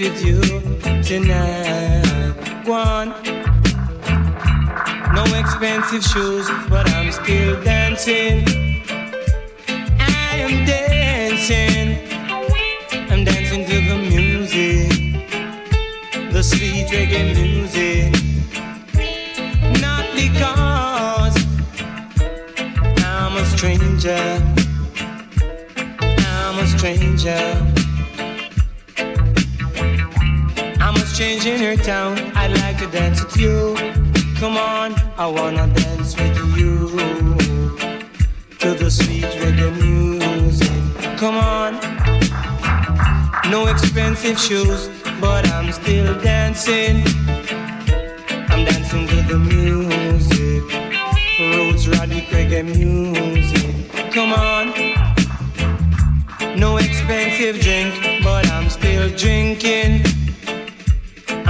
with 0.00 0.24
you 0.24 0.40
tonight. 1.02 2.32
Go 2.64 2.72
on. 2.72 3.08
No 5.14 5.24
expensive 5.38 6.02
shoes, 6.02 6.48
but 6.70 6.88
I'm 6.94 7.12
still 7.12 7.62
dancing. 7.62 8.46
I 9.98 10.36
am 10.46 10.64
dancing. 10.64 11.98
I'm 13.10 13.24
dancing 13.24 13.66
to 13.66 13.76
the 13.88 13.96
music, 13.96 14.88
the 16.32 16.42
sweet 16.42 16.86
reggae 16.88 17.34
music. 17.34 18.12
Not 19.82 20.06
because 20.14 21.36
I'm 23.04 23.36
a 23.36 23.44
stranger. 23.44 24.42
I'm 26.00 26.58
a 26.58 26.66
stranger. 26.66 27.69
You. 33.40 33.74
Come 34.38 34.56
on, 34.56 34.94
I 35.16 35.26
wanna 35.26 35.66
dance 35.72 36.14
with 36.16 36.36
you 36.58 36.88
to 38.58 38.74
the 38.74 38.90
sweet 38.90 39.24
reggae 39.40 39.72
music. 39.80 41.18
Come 41.18 41.36
on, 41.36 41.72
no 43.50 43.66
expensive 43.66 44.38
shoes, 44.38 44.88
but 45.20 45.48
I'm 45.52 45.72
still 45.72 46.18
dancing. 46.20 47.02
I'm 48.52 48.64
dancing 48.64 49.06
to 49.08 49.22
the 49.30 49.38
music, 49.38 50.62
roots 51.52 51.86
radic 51.86 52.26
reggae 52.34 52.64
music. 52.64 54.12
Come 54.12 54.32
on. 54.32 54.64
No 56.58 56.76
expensive 56.76 57.58
drink, 57.60 58.22
but 58.22 58.46
I'm 58.50 58.68
still 58.68 59.08
drinking. 59.16 60.19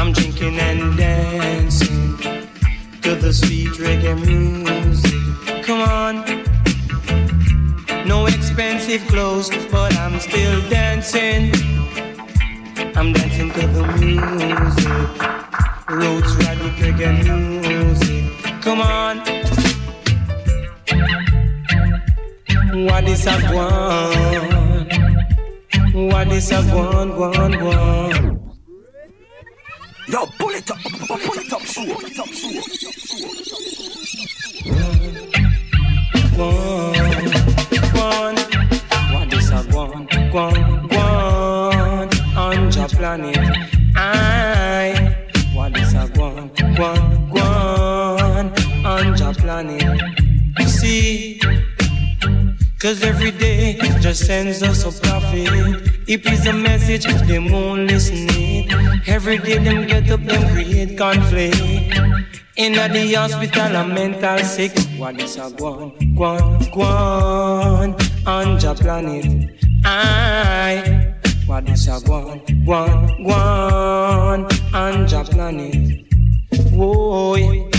I'm 0.01 0.13
drinking 0.13 0.59
and 0.59 0.97
dancing 0.97 2.17
to 3.03 3.15
the 3.17 3.35
sweet 3.35 3.69
reggae 3.73 4.17
music. 4.17 5.63
Come 5.63 5.83
on. 5.83 6.25
No 8.09 8.25
expensive 8.25 9.07
clothes, 9.09 9.51
but 9.71 9.95
I'm 9.99 10.19
still 10.19 10.59
dancing. 10.71 11.53
I'm 12.97 13.13
dancing 13.13 13.51
to 13.53 13.67
the 13.67 13.85
music. 14.01 15.09
Roots 15.91 16.33
radic 16.41 16.77
reggae 16.81 17.13
music. 17.61 18.25
Come 18.63 18.81
on. 18.81 19.19
What 22.87 23.07
is 23.07 23.27
a 23.27 23.39
one? 23.53 24.89
What 26.09 26.29
is 26.33 26.51
a 26.53 26.63
one, 26.63 27.19
one, 27.19 27.63
one? 27.63 28.30
Yo, 30.11 30.27
pull 30.41 30.51
it 30.51 30.69
up, 30.69 30.78
pull 30.81 31.39
it 31.39 31.53
up, 31.53 31.62
show, 31.62 31.85
pull 31.87 32.05
it 32.05 32.19
up, 32.19 32.27
show. 32.27 32.51
One, 36.37 36.95
one. 37.95 38.37
What 39.12 39.32
is 39.32 39.51
a 39.51 39.62
one, 39.73 40.09
one? 40.32 40.89
gwan 40.89 42.09
on 42.37 42.73
your 42.73 42.89
planet. 42.89 43.39
I, 43.95 45.16
what 45.55 45.77
is 45.78 45.95
a 45.95 46.09
gwan, 46.09 46.51
gwan, 46.74 47.31
gwan 47.31 48.53
on 48.85 49.16
your 49.16 49.35
planet. 49.35 50.01
See, 50.66 51.41
cause 52.81 53.01
every 53.05 53.31
day 53.31 53.78
just 54.01 54.27
sends 54.27 54.61
us 54.65 54.82
a 54.85 55.01
prophet. 55.03 55.89
If 56.09 56.27
it's 56.27 56.47
a 56.47 56.53
message, 56.53 57.05
them 57.28 57.53
won't 57.53 57.89
listen. 57.89 58.50
Every 59.07 59.39
day 59.39 59.59
them 59.59 59.87
get 59.87 60.11
up, 60.11 60.23
them 60.25 60.53
create 60.53 60.97
conflict. 60.97 61.57
In 62.57 62.73
the 62.73 63.15
hospital, 63.17 63.77
I'm 63.77 63.95
mental 63.95 64.39
sick. 64.39 64.73
What 64.99 65.21
is 65.21 65.37
a 65.37 65.51
guan, 65.51 65.97
guan, 66.15 66.61
guan 66.71 68.27
on 68.27 68.61
your 68.61 68.75
planet? 68.75 69.51
I. 69.85 71.15
What 71.47 71.69
is 71.71 71.89
a 71.89 71.93
guan, 71.93 72.45
guan, 72.67 73.25
guan 73.25 74.75
on 74.75 75.09
your 75.09 75.25
planet? 75.25 76.07
Whoa, 76.73 77.71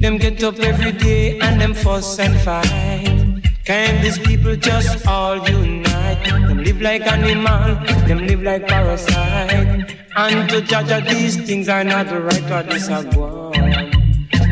them 0.00 0.18
get 0.18 0.42
up 0.42 0.58
every 0.58 0.92
day 0.92 1.38
and 1.40 1.60
them 1.60 1.74
fuss 1.74 2.18
and 2.18 2.38
fight. 2.40 3.25
Can 3.66 4.00
these 4.00 4.16
people 4.20 4.54
just 4.54 5.04
all 5.08 5.38
unite? 5.48 6.22
Them 6.24 6.62
live 6.62 6.80
like 6.80 7.02
animal, 7.02 7.74
them 8.06 8.24
live 8.24 8.40
like 8.40 8.68
parasite. 8.68 9.92
And 10.16 10.48
to 10.50 10.62
judge 10.62 10.86
that 10.86 11.08
these 11.08 11.36
things 11.36 11.68
are 11.68 11.82
not 11.82 12.06
right, 12.06 12.48
what 12.48 12.72
is 12.72 12.88
a 12.88 13.02
guan? 13.02 13.90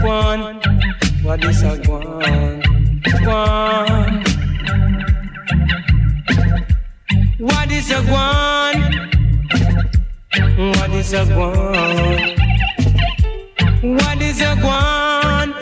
Guan, 0.02 1.22
what 1.22 1.44
is 1.44 1.62
a 1.62 1.78
guan? 1.78 2.62
Guan. 3.22 4.24
What 7.38 7.70
is 7.70 7.90
a 7.92 8.00
guan? 8.10 8.76
What 10.58 10.90
is 10.90 11.12
a 11.12 11.24
guan? 11.24 12.34
What 13.80 14.20
is 14.20 14.40
a 14.40 14.56
guan? 14.56 15.53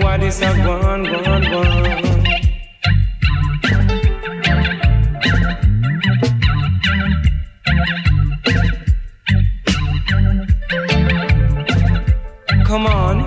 What 0.00 0.22
is 0.22 0.40
a 0.40 0.46
guan, 0.64 1.04
guan, 1.04 1.42
guan? 1.50 1.68
Come 12.64 12.86
on. 12.86 13.26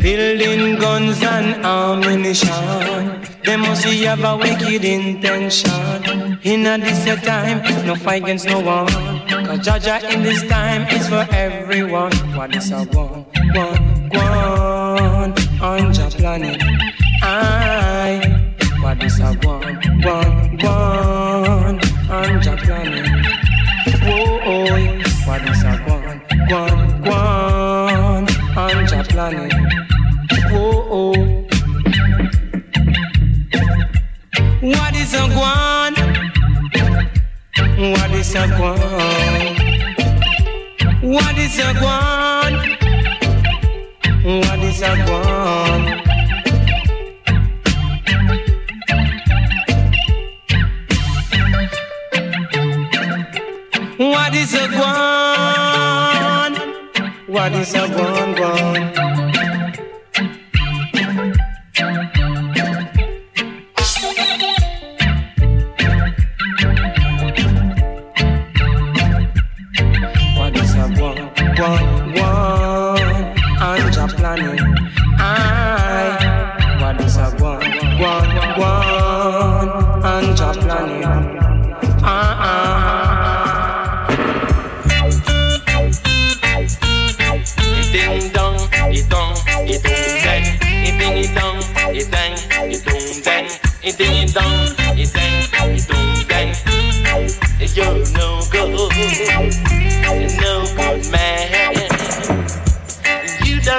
Building 0.00 0.78
guns 0.78 1.22
and 1.22 1.64
ammunition. 1.64 3.20
They 3.44 3.56
must 3.58 3.84
have 3.84 4.24
a 4.24 4.36
wicked 4.38 4.84
intention. 4.84 6.38
In 6.42 6.66
a 6.66 6.78
this 6.78 7.04
time, 7.22 7.60
no 7.86 7.94
fight 7.94 8.22
against 8.22 8.46
no 8.46 8.60
one. 8.60 9.23
Cause 9.54 9.66
Jaja 9.68 10.12
in 10.12 10.22
this 10.24 10.42
time 10.48 10.82
is 10.88 11.08
for 11.08 11.24
everyone. 11.30 12.10
What 12.34 12.56
is 12.56 12.72
a 12.72 12.82
one, 12.86 13.24
one, 13.54 14.10
one 14.10 15.32
on 15.62 15.94
your 15.94 16.10
planet? 16.10 16.60
I. 17.22 18.52
What 18.82 19.00
is 19.04 19.20
a 19.20 19.32
one, 19.46 19.76
one, 20.02 20.58
one 20.58 21.80
on 22.10 22.42
your 22.42 22.56
planet? 22.56 23.06
Oh, 24.02 24.40
oh, 24.44 24.64
what 25.24 25.48
is 25.48 25.62
a 25.62 25.76
one, 25.86 26.20
one, 26.50 27.02
one 27.02 28.26
on 28.58 28.88
your 28.88 29.04
planet? 29.04 29.52
Oh, 30.50 30.88
oh. 30.90 31.14
What 34.60 34.96
is 34.96 35.14
a 35.14 35.28
guan? 35.30 35.93
What 37.76 38.10
is 38.12 38.34
a 38.36 38.46
guan? 38.46 39.58
What 41.02 41.36
is 41.36 41.58
a 41.58 41.74
guan? 41.74 42.52
What 44.22 44.58
is 44.60 44.80
a 44.80 44.94
guan? 45.04 45.82
What 53.98 54.34
is 54.34 54.54
a 54.54 54.68
guan? 54.68 56.52
What 57.26 57.52
is 57.54 57.74
a 57.74 57.88
guan? 57.88 59.13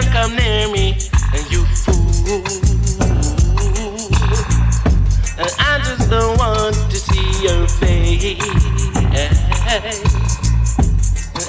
Don't 0.02 0.12
come 0.12 0.36
near 0.36 0.68
me, 0.68 0.92
and 1.34 1.52
you 1.52 1.64
fool. 1.64 2.44
And 5.40 5.52
I 5.58 5.80
just 5.86 6.10
don't 6.10 6.38
want 6.38 6.76
to 6.92 6.98
see 6.98 7.32
your 7.42 7.66
face. 7.66 8.36
And 9.16 9.38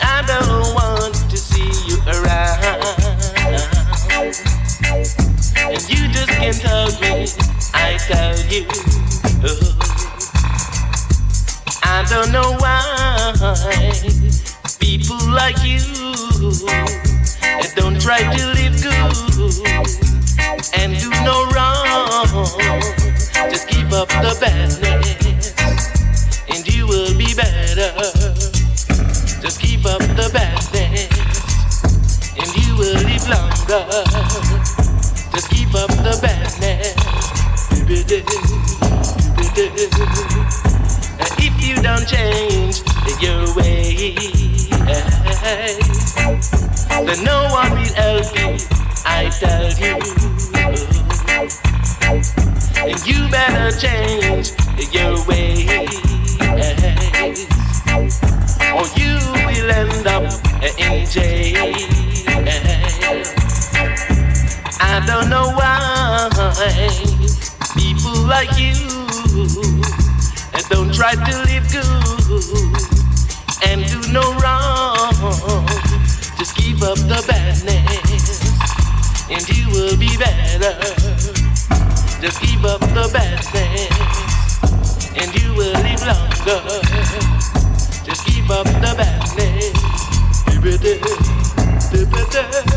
I 0.01 0.23
don't 0.29 0.75
want 0.77 1.15
to 1.29 1.37
see 1.37 1.73
you 1.89 1.97
around. 2.07 2.85
And 5.57 5.83
you 5.91 6.07
just 6.13 6.29
can't 6.29 6.63
hug 6.63 7.01
me, 7.01 7.27
I 7.75 7.99
tell 8.07 8.39
you. 8.47 8.65
I 11.83 12.05
don't 12.09 12.31
know 12.31 12.53
why 12.61 13.35
people 14.79 15.19
like 15.33 15.59
you 15.65 15.96
up 24.07 24.23
the 24.23 24.39
badness, 24.41 25.55
and 26.49 26.67
you 26.73 26.87
will 26.87 27.17
be 27.17 27.35
better. 27.35 27.93
Just 29.41 29.61
keep 29.61 29.85
up 29.87 30.01
the 30.01 30.31
badness, 30.33 31.83
and 32.37 32.57
you 32.57 32.77
will 32.77 32.95
live 32.95 33.29
longer. 33.29 33.85
Just 35.33 35.51
keep 35.51 35.75
up 35.75 35.91
the 36.03 36.19
badness. 36.23 36.95
If 41.39 41.55
you 41.63 41.77
don't 41.83 42.07
change 42.07 42.83
your 43.21 43.55
ways, 43.57 44.69
then 46.91 47.25
no 47.25 47.49
one 47.51 47.73
will 47.73 47.95
help 47.95 48.35
you. 48.37 48.59
I 49.05 49.31
tell 49.31 49.73
you. 49.79 50.06
Better 53.31 53.71
change 53.79 54.53
your 54.93 55.17
ways, 55.27 55.69
or 58.73 58.87
you 58.97 59.19
will 59.47 59.71
end 59.71 60.07
up 60.07 60.25
in 60.79 61.07
jail. 61.07 61.75
I 64.81 65.05
don't 65.07 65.29
know 65.29 65.51
why 65.55 66.29
people 67.75 68.17
like 68.27 68.59
you 68.59 68.75
don't 70.71 70.93
try 70.95 71.15
to 71.15 71.39
live 71.45 71.69
good 71.71 71.85
and 73.67 73.85
do 73.87 74.13
no 74.13 74.35
wrong. 74.41 75.67
Just 76.39 76.55
keep 76.57 76.83
up 76.83 76.99
the 76.99 77.23
badness, 77.27 78.41
and 79.31 79.49
you 79.49 79.69
will 79.71 79.97
be 79.97 80.17
better. 80.17 80.96
Keep 82.57 82.65
up 82.65 82.81
the 82.81 83.11
badness, 83.13 84.63
and 85.15 85.43
you 85.43 85.55
will 85.57 85.75
live 85.83 86.01
longer. 86.07 86.81
Just 88.03 88.25
keep 88.25 88.49
up 88.49 88.65
the 88.65 88.95
badness. 88.97 89.57
Ding 91.93 92.76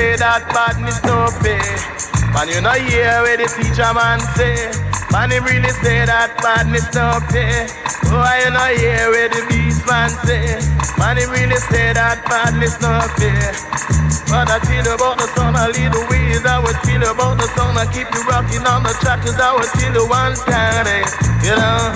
say 0.00 0.16
that 0.16 0.48
badness 0.48 0.96
no 1.04 1.28
pay. 1.44 1.60
Man, 2.32 2.48
you 2.48 2.64
know 2.64 2.72
hear 2.72 3.20
where 3.20 3.36
the 3.36 3.44
teacher 3.52 3.92
man 3.92 4.16
say, 4.32 4.56
man, 5.12 5.28
him 5.28 5.44
really 5.44 5.68
say 5.84 6.08
that 6.08 6.40
badness 6.40 6.88
no 6.96 7.20
pay. 7.28 7.68
Oh, 8.08 8.24
you 8.40 8.48
know 8.48 8.70
hear 8.80 9.12
where 9.12 9.28
the 9.28 9.44
beast 9.52 9.84
man 9.84 10.08
say, 10.24 10.56
man, 10.96 11.20
him 11.20 11.28
really 11.28 11.60
say 11.68 11.92
that 11.92 12.24
badness 12.24 12.80
no 12.80 12.96
pay. 13.20 13.44
But 14.32 14.48
I 14.48 14.56
you 14.72 14.80
about 14.88 15.20
the 15.20 15.28
song, 15.36 15.52
I 15.52 15.68
lead 15.68 15.92
the 15.92 16.00
ways. 16.08 16.48
I 16.48 16.56
would 16.64 16.80
you 16.88 17.04
about 17.04 17.36
the 17.36 17.48
song, 17.52 17.76
I 17.76 17.84
keep 17.92 18.08
you 18.08 18.24
rocking 18.24 18.64
on 18.64 18.80
the 18.80 18.96
track, 19.04 19.20
cause 19.20 19.36
I 19.36 19.52
would 19.52 19.68
tell 19.76 19.92
you 19.92 20.08
one 20.08 20.32
time, 20.48 20.88
eh, 20.88 21.04
you 21.44 21.52
know. 21.52 21.92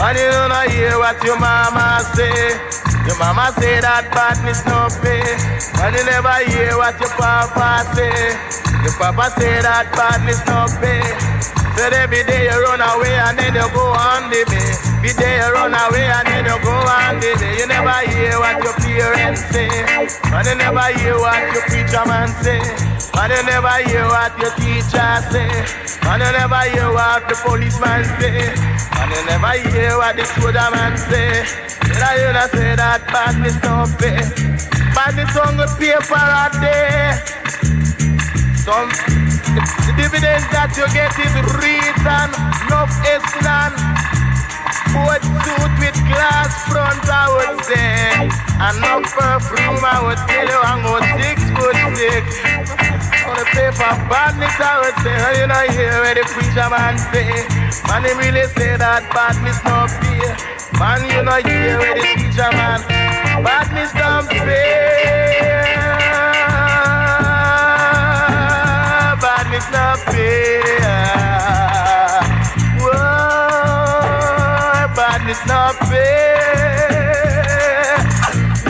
But 0.00 0.16
you 0.16 0.32
don't 0.32 0.56
hear 0.72 0.96
what 0.96 1.20
your 1.20 1.36
mama 1.36 2.08
say. 2.16 2.56
Your 3.04 3.20
mama 3.20 3.52
say 3.60 3.84
that 3.84 4.08
badness 4.16 4.64
no 4.64 4.88
pay. 5.04 5.57
But 5.78 5.94
you 5.94 6.04
never 6.10 6.34
hear 6.50 6.74
what 6.76 6.98
your 6.98 7.08
papa 7.14 7.86
say. 7.94 8.10
Your 8.82 8.94
papa 8.98 9.30
say 9.38 9.62
that 9.62 9.86
badness 9.94 10.42
no 10.50 10.66
pay. 10.82 11.06
Said 11.78 11.94
every 11.94 12.26
day 12.26 12.50
you 12.50 12.58
run 12.66 12.82
away 12.82 13.14
and 13.14 13.38
then 13.38 13.54
you 13.54 13.62
go 13.70 13.86
on 13.94 14.26
the 14.34 14.42
day. 14.50 14.70
Every 14.98 15.14
day 15.14 15.38
you 15.38 15.48
run 15.54 15.70
away 15.70 16.10
and 16.10 16.26
then 16.26 16.50
you 16.50 16.58
go 16.66 16.74
on 16.74 17.22
the 17.22 17.30
day. 17.38 17.54
You 17.62 17.66
never 17.70 17.94
hear 18.10 18.34
what 18.42 18.58
your 18.58 18.74
parents 18.82 19.46
say. 19.54 19.70
But 20.26 20.50
you 20.50 20.58
never 20.58 20.86
hear 20.98 21.14
what 21.14 21.38
your 21.54 21.62
preacher 21.70 22.02
man 22.10 22.26
say. 22.42 22.58
But 23.14 23.30
you 23.30 23.42
never 23.46 23.76
hear 23.86 24.02
what 24.10 24.34
your 24.42 24.50
teacher 24.58 25.14
say. 25.30 25.46
And 26.10 26.18
you 26.18 26.30
never 26.34 26.62
hear 26.74 26.90
what 26.90 27.22
the 27.30 27.38
policeman 27.38 28.02
say. 28.18 28.50
And 28.98 29.08
you 29.14 29.22
never 29.30 29.54
hear 29.70 29.94
what 29.94 30.18
the 30.18 30.26
soldier 30.26 30.68
man 30.74 30.98
say. 30.98 31.46
Did 31.86 32.02
I 32.02 32.34
that 32.34 32.50
say 32.50 32.74
that 32.74 33.06
badness 33.14 33.54
don't 33.62 33.94
pay? 34.02 34.47
On 34.98 35.14
the 35.56 35.70
paper 35.78 36.18
a 36.18 36.50
day. 36.58 37.14
Some 38.66 38.90
the, 39.54 39.62
the 39.86 39.94
dividends 39.94 40.42
that 40.50 40.74
you 40.74 40.90
get 40.90 41.14
is 41.14 41.30
reason, 41.54 42.28
enough 42.66 42.90
Eslan. 43.06 43.78
Boat 44.90 45.22
suit 45.22 45.72
with 45.78 45.94
glass 46.10 46.50
front, 46.66 46.98
I 47.06 47.30
would 47.30 47.62
say. 47.62 48.26
And 48.58 48.74
no 48.82 48.98
perfume, 49.06 49.78
I 49.86 50.02
would 50.02 50.18
tell 50.26 50.50
you, 50.50 50.60
I'm 50.66 50.82
going 50.82 51.06
six 51.14 51.46
foot 51.54 51.78
six. 51.94 52.26
On 53.22 53.38
the 53.38 53.46
paper, 53.54 53.94
badness, 54.10 54.58
I 54.58 54.82
would 54.82 54.98
say. 54.98 55.14
You 55.38 55.46
know, 55.46 55.62
hear 55.78 55.94
where 56.02 56.18
the 56.18 56.26
preacher 56.26 56.66
man 56.66 56.98
say. 57.14 57.46
Man, 57.86 58.02
he 58.02 58.12
really 58.18 58.50
say 58.58 58.74
that 58.74 59.06
badness 59.14 59.62
no 59.62 59.86
fear. 60.02 60.34
Man, 60.74 61.06
you 61.06 61.22
know, 61.22 61.38
hear 61.38 61.78
where 61.78 61.94
the 61.94 62.04
teacher 62.18 62.50
man. 62.50 63.07
Badness 63.44 63.92
don't 63.92 64.26
fear. 64.28 64.46
Badness 69.22 69.66
no 69.70 69.94
fear. 70.10 70.80
Whoa, 72.80 72.98
badness 74.96 75.40
no 75.46 75.72
fear. 75.88 76.88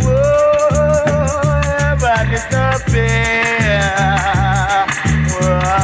Whoa, 0.05 1.97
badness 1.99 2.45
no 2.53 2.65
fear. 2.93 3.89
Whoa. 5.33 5.79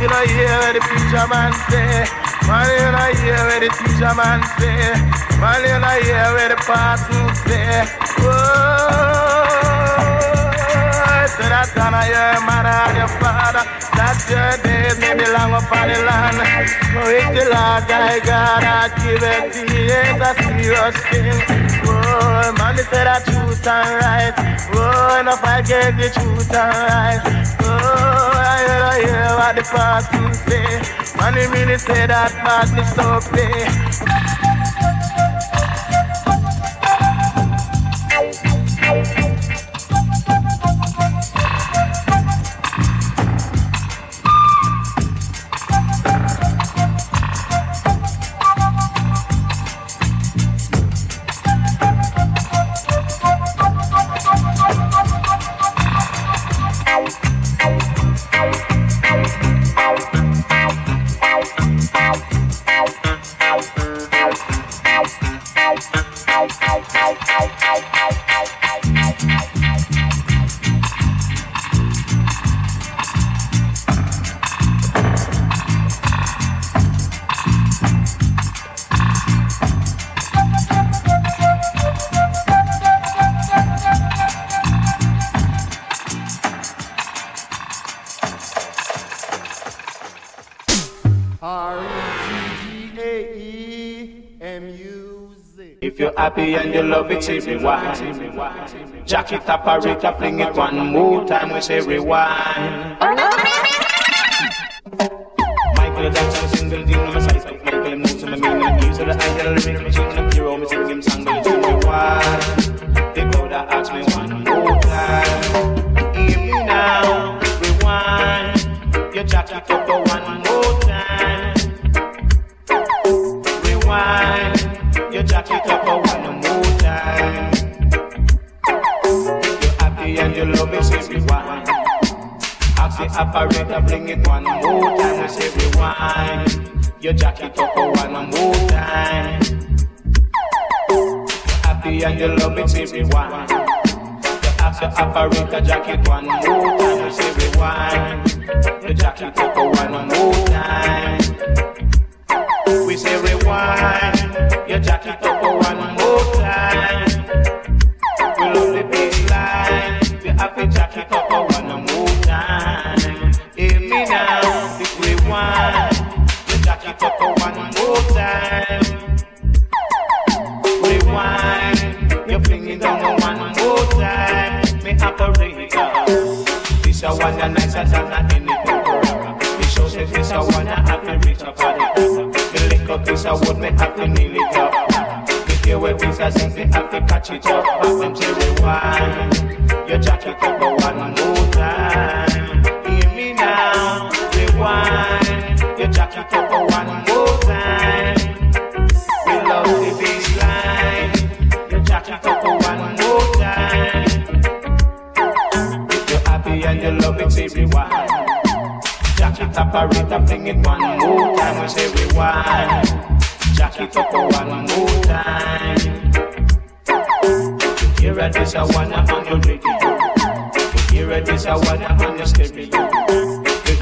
You 0.00 0.08
know, 0.08 0.22
hear 0.26 0.58
where 0.58 0.72
the 0.72 0.80
preacher 0.80 1.26
man 1.28 1.52
say. 1.70 2.25
Man, 2.46 2.66
you 2.70 2.88
know, 2.94 3.10
hear 3.22 3.42
where 3.50 3.60
the 3.60 3.68
teacher 3.74 4.14
man 4.14 4.40
say. 4.54 4.94
Man, 5.42 5.60
you 5.66 5.78
know, 5.82 5.98
hear 6.06 6.30
where 6.34 6.48
the 6.48 6.56
pastor 6.62 7.26
say. 7.42 7.82
Whoa. 8.22 9.66
So 11.26 11.42
that 11.42 11.68
honor 11.76 12.06
your 12.06 12.38
mother 12.46 12.70
and 12.70 12.96
your 13.02 13.10
father. 13.18 13.66
That 13.98 14.18
your 14.30 14.54
days 14.62 14.96
may 15.02 15.14
belong 15.18 15.58
upon 15.58 15.90
the 15.90 15.98
land. 16.06 16.38
So 16.94 17.00
if 17.10 17.26
the 17.34 17.44
Lord 17.50 17.82
thy 17.90 18.20
God 18.22 18.62
had 18.62 18.94
given 19.02 19.50
you, 19.66 19.90
it's 19.90 20.22
a 20.22 20.30
serious 20.38 20.96
thing. 21.10 21.34
Whoa, 21.82 22.54
man, 22.62 22.76
they 22.76 22.86
say 22.86 23.02
that 23.04 23.26
truth 23.26 23.66
and 23.66 23.90
right. 24.00 24.34
Whoa, 24.70 25.18
enough 25.20 25.42
I 25.42 25.62
get 25.62 25.98
the 25.98 26.08
truth 26.14 26.54
and 26.54 26.78
right. 26.78 27.20
Whoa, 27.58 27.74
I 27.74 28.54
hear, 28.62 28.82
I 28.86 28.96
hear 29.02 29.34
what 29.34 29.52
the 29.58 29.64
pastor 29.66 30.30
say. 30.46 31.05
He 31.36 31.46
really 31.48 31.76
say 31.78 32.06
that 32.06 32.32
badness 32.44 32.96
no 32.96 33.20
pay. 33.32 34.45
Love 97.06 97.16
it, 97.16 97.24
say 97.24 97.38
rewind. 97.38 99.06
Jack 99.06 99.32
it, 99.32 99.48
operator, 99.48 100.12
fling 100.18 100.40
it 100.40 100.54
one 100.54 100.76
more 100.92 101.24
time, 101.26 101.52
we 101.52 101.60
say 101.60 101.80
rewind. 101.80 102.98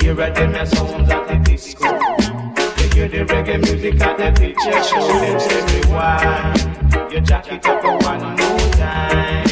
You 0.05 0.15
hear 0.15 0.31
them 0.31 0.67
sounds 0.67 1.11
at 1.11 1.27
the 1.27 1.37
disco. 1.45 1.89
You 1.89 2.89
hear 2.93 3.09
the 3.09 3.25
reggae 3.25 3.59
music 3.59 3.99
at 4.03 4.19
the 4.19 4.31
teacher 4.39 4.83
show. 4.85 5.09
Them 5.09 5.41
say 5.41 5.63
rewind. 5.81 7.11
You 7.11 7.21
jack 7.23 7.51
it 7.51 7.65
up 7.67 7.81
for 7.81 7.97
one 8.05 8.21
more 8.21 8.71
time. 8.73 9.47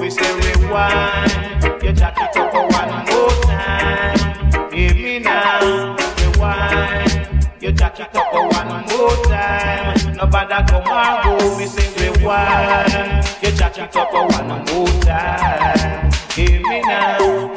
We 0.00 0.08
say 0.10 0.32
rewind. 0.38 1.82
You 1.82 1.92
jack 1.92 2.16
it 2.18 2.36
up 2.36 2.52
for 2.52 2.68
one 2.68 3.04
more 3.10 3.30
time. 3.42 4.72
Hear 4.72 4.94
me 4.94 5.18
now. 5.18 5.96
Rewind. 6.20 7.48
You 7.60 7.72
jack 7.72 7.98
it 7.98 8.14
up 8.14 8.26
for 8.30 8.46
one 8.46 8.86
more 8.86 9.24
time. 9.24 10.14
Nobody 10.14 10.54
come 10.70 10.86
and 10.86 11.40
go. 11.40 11.56
We 11.58 11.66
say 11.66 11.90
rewind. 11.98 13.26
You 13.42 13.50
jack 13.58 13.76
it 13.76 13.96
up 13.96 14.10
for 14.12 14.28
one 14.28 14.64
more 14.66 14.86
time. 15.02 16.12
Hear 16.36 16.60
me 16.60 16.80
now. 16.82 17.54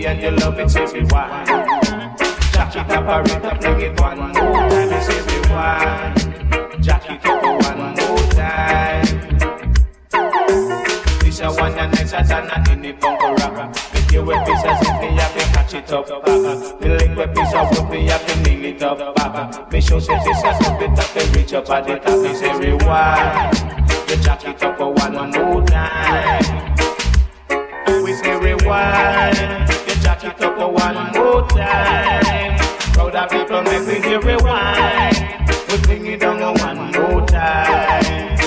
If 0.00 0.06
and 0.06 0.22
you 0.22 0.30
love 0.30 0.58
it, 0.60 0.70
say 0.70 0.84
rewind. 0.86 1.48
Jack 2.52 2.76
it 2.76 2.90
up, 2.90 3.08
operator, 3.08 3.56
fling 3.60 3.80
it 3.80 4.00
one 4.00 4.18
more 4.18 4.32
time. 4.32 4.88
We 4.88 5.00
say 5.00 5.20
rewind. 5.22 6.82
Jack 6.82 7.10
it 7.10 7.26
up 7.26 7.42
one 7.42 7.78
more 7.96 8.18
time. 8.30 9.04
This 11.18 11.40
a 11.40 11.50
one 11.50 11.76
and 11.76 11.92
nicer 11.94 12.22
than 12.22 12.46
a 12.46 12.70
any 12.70 12.92
bunker 12.92 13.34
rapper. 13.34 13.72
Make 13.92 14.12
you 14.12 14.30
a 14.30 14.44
piece 14.44 14.64
of 14.64 14.86
something, 14.86 15.12
you 15.12 15.20
have 15.20 15.34
to 15.36 15.44
catch 15.52 15.74
it 15.74 15.92
up, 15.92 16.08
baba. 16.08 16.78
Me 16.80 16.88
link 16.96 17.18
with 17.18 17.34
piece 17.34 17.54
of 17.54 17.70
wood, 17.76 17.90
me 17.90 18.06
have 18.06 18.24
to 18.24 18.40
nail 18.42 18.64
it 18.64 18.82
up, 18.82 18.98
baba. 19.16 19.68
Me 19.72 19.80
show 19.80 19.98
say 19.98 20.14
this 20.24 20.44
a 20.44 20.62
something 20.62 20.94
that 20.94 21.10
can 21.12 21.32
reach 21.32 21.52
up 21.54 21.68
at 21.70 21.86
the 21.86 21.98
top. 21.98 22.18
Me 22.20 22.34
say 22.34 22.56
rewind, 22.56 23.58
you 24.08 24.16
jack 24.22 24.44
it 24.44 24.62
up 24.62 24.78
one 24.78 25.30
more 25.32 25.66
time. 25.66 26.44
We 28.04 28.14
say 28.14 28.36
rewind, 28.38 29.38
one 30.78 31.12
more 31.12 31.42
time. 31.48 32.58
Crowd 32.94 33.14
of 33.14 33.30
people 33.30 33.62
make 33.62 33.86
me 33.86 34.00
hear 34.06 34.20
rewind. 34.20 35.16
We 35.68 35.78
bring 35.82 36.06
it 36.06 36.20
down 36.20 36.40
one 36.40 36.92
more 36.92 37.26
time. 37.26 38.38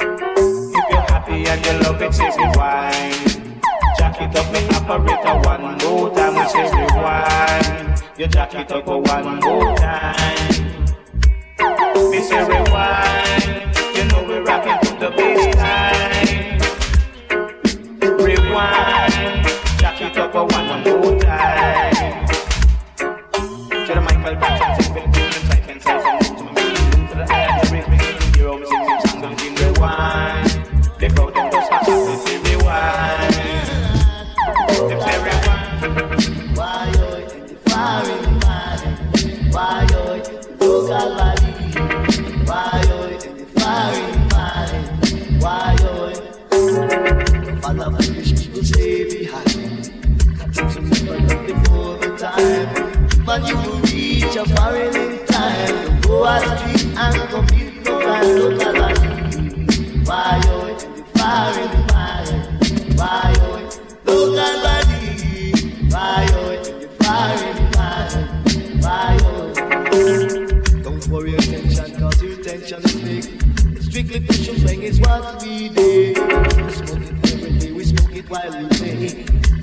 If 0.00 0.84
you're 0.90 1.06
happy 1.12 1.46
and 1.46 1.66
you 1.66 1.72
love 1.84 2.02
it, 2.02 2.14
say 2.14 2.30
rewind. 2.36 3.62
Jack 3.98 4.20
it 4.20 4.36
up, 4.36 4.52
make 4.52 4.70
operator 4.72 5.36
one 5.48 5.78
more 5.78 6.14
time. 6.14 6.34
We 6.34 6.44
say 6.48 6.66
rewind. 6.74 8.02
You 8.18 8.26
jack 8.26 8.54
it 8.54 8.72
up 8.72 8.84
for 8.84 9.00
one 9.00 9.40
more 9.40 9.76
time. 9.76 10.16
We 12.10 12.20
say 12.20 12.42
rewind. 12.44 13.76
You 13.96 14.04
know 14.06 14.24
we're 14.26 14.42
rocking 14.42 14.78
to 14.88 14.94
the 14.98 15.10
bass 15.16 15.54
line. 15.56 16.58
Rewind. 18.18 19.46
Jack 19.78 20.00
it 20.00 20.16
up 20.18 20.32
for 20.32 20.44
one 20.46 20.82
more 20.84 20.97
time. 52.38 53.24
But 53.24 53.48
you 53.48 53.56
will 53.56 53.80
reach 53.82 54.36
a 54.36 54.44
foreign 54.54 54.96
in 54.96 55.26
time. 55.26 56.00
Go 56.00 56.24
a 56.24 56.40
street 56.40 56.86
and 56.96 57.30
compete 57.30 57.84
no 57.84 58.00
and 58.00 58.38
local 58.38 58.72
body. 58.72 59.08
Why 60.04 60.40
you 60.44 60.74
the 60.74 61.54
in 61.58 61.70
the 61.74 61.82
you? 69.92 70.02
Don't 70.82 71.08
worry 71.08 71.30
your 71.32 71.40
your 72.22 72.32
attention 72.40 72.80
is 72.84 72.94
big. 72.96 73.24
Strictly 73.82 74.20
push 74.20 74.48
bang 74.64 74.82
is 74.82 75.00
what 75.00 75.42
we 75.42 75.68
do. 75.68 76.14
Smoke 76.14 77.02
it 77.02 77.32
every 77.32 77.52
day, 77.58 77.72
we 77.72 77.84
smoke 77.84 78.16
it 78.16 78.30
while 78.30 78.50
we 78.58 78.68
play. 78.68 79.37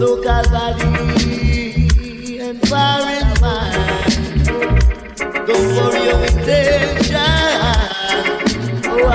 Soca 0.00 0.40
Valley 0.48 2.38
and 2.40 2.58
far 2.68 3.02
and. 3.02 3.28
Don't 5.46 5.76
worry 5.76 6.04
your 6.04 6.24
intention. 6.24 7.20
Oh, 8.86 9.12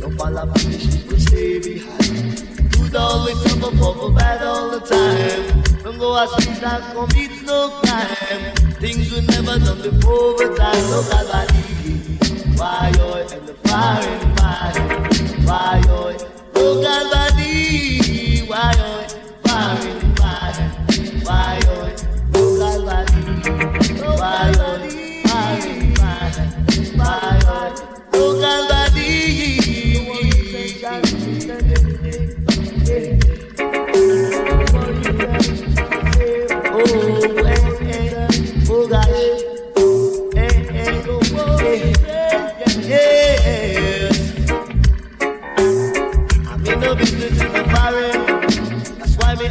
Don't 0.00 0.14
fall 0.18 0.38
off 0.38 0.52
the 0.52 0.68
mission, 0.68 1.00
but 1.08 1.18
stay 1.18 1.58
behind. 1.60 2.72
Dude 2.72 2.94
always 2.94 3.40
come 3.44 3.64
up 3.64 3.72
for 3.96 4.10
bad 4.12 4.42
all 4.42 4.68
the 4.68 4.80
time. 4.80 5.62
Don't 5.82 5.98
go 5.98 6.14
asking 6.14 6.60
that 6.60 6.82
commit 6.92 7.42
no 7.46 7.70
crime. 7.80 8.52
Things 8.82 9.10
we 9.10 9.22
never 9.28 9.58
done 9.58 9.80
before, 9.80 10.36
but 10.36 10.60
I 10.60 10.76
Soca 10.76 11.24
Valley. 11.30 11.64
Why, 12.54 12.92
oh, 12.98 13.26
and 13.32 13.48
the 13.48 13.54
fire 13.66 14.20
and. 14.42 15.46
Why, 15.46 15.82
oh, 15.88 16.41
Calvario. 16.62 17.22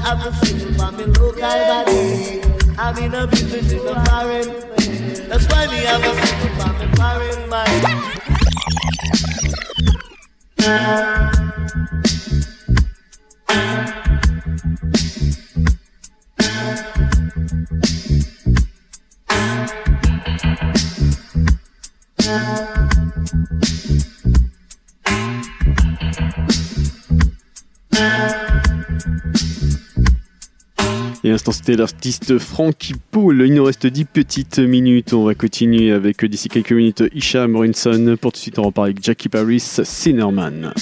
have 0.01 0.23
to 0.23 0.31
sing 0.45 0.73
for 0.73 0.91
me 0.91 1.05
local 1.05 1.41
body. 1.41 2.41
I'm 2.77 2.97
in 2.97 3.13
a 3.13 3.27
business 3.27 3.71
in 3.71 3.87
a 3.87 4.05
foreign 4.05 4.47
way. 4.47 5.27
That's 5.29 5.45
why 5.47 5.67
me 5.67 5.77
have 5.85 6.01
to 6.01 6.27
sing 6.27 6.55
for 6.57 6.73
me 6.79 6.85
foreign 6.95 7.49
body. 7.49 7.81
L'artiste 31.75 32.37
Frankie 32.37 32.95
Paul. 33.11 33.43
Il 33.45 33.53
nous 33.53 33.63
reste 33.63 33.87
10 33.87 34.05
petites 34.05 34.59
minutes. 34.59 35.13
On 35.13 35.25
va 35.25 35.35
continuer 35.35 35.91
avec 35.91 36.23
euh, 36.23 36.27
d'ici 36.27 36.49
quelques 36.49 36.71
minutes 36.71 37.03
Isha 37.13 37.47
Morinson. 37.47 38.17
Pour 38.19 38.31
tout 38.31 38.37
de 38.37 38.41
suite, 38.41 38.59
on 38.59 38.63
repart 38.63 38.85
avec 38.85 39.03
Jackie 39.03 39.29
Paris, 39.29 39.59
Cinerman. 39.59 40.73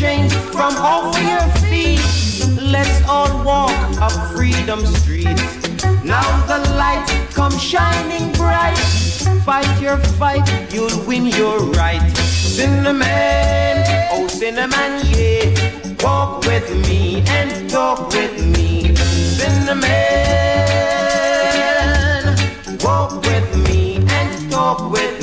chains 0.00 0.32
from 0.56 0.74
off 0.78 1.14
your 1.20 1.46
feet. 1.68 2.00
Let's 2.58 3.06
all 3.06 3.44
walk 3.44 3.70
up 4.00 4.14
Freedom 4.34 4.80
Street. 4.86 5.36
Now 6.02 6.28
the 6.46 6.58
light 6.82 7.06
come 7.34 7.52
shining 7.58 8.32
bright. 8.32 8.78
Fight 9.44 9.70
your 9.78 9.98
fight, 10.18 10.46
you'll 10.72 11.04
win 11.06 11.26
your 11.26 11.58
right. 11.80 12.00
Cinnamon, 12.16 13.84
oh 14.14 14.26
cinnamon, 14.30 14.92
yeah. 15.04 15.44
Walk 16.02 16.46
with 16.46 16.66
me 16.88 17.22
and 17.26 17.68
talk 17.68 18.08
with 18.14 18.34
me. 18.56 18.96
Cinnamon, 18.96 19.84
walk 22.82 23.20
with 23.26 23.48
me 23.68 23.96
and 24.08 24.50
talk 24.50 24.90
with 24.90 25.12
me. 25.14 25.19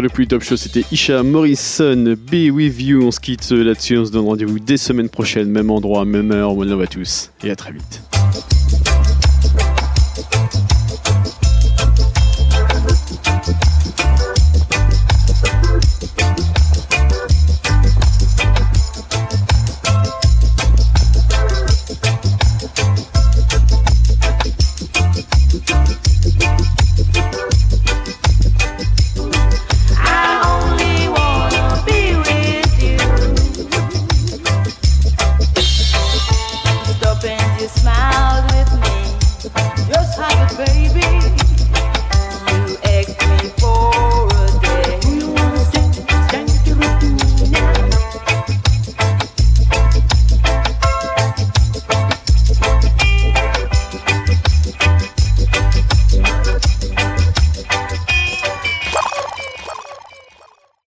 Le 0.00 0.08
plus 0.08 0.26
top 0.26 0.42
show, 0.42 0.56
c'était 0.56 0.84
Isha 0.92 1.22
Morrison, 1.22 2.14
Be 2.16 2.50
With 2.50 2.80
You. 2.80 3.02
On 3.04 3.10
se 3.10 3.20
quitte 3.20 3.50
là-dessus, 3.50 3.98
on 3.98 4.04
se 4.04 4.12
donne 4.12 4.26
rendez-vous 4.26 4.58
dès 4.58 4.76
semaine 4.76 5.08
prochaine, 5.08 5.48
même 5.48 5.70
endroit, 5.70 6.04
même 6.04 6.30
heure. 6.32 6.56
One 6.56 6.68
love 6.68 6.82
à 6.82 6.86
tous 6.86 7.30
et 7.42 7.50
à 7.50 7.56
très 7.56 7.72
vite. 7.72 8.03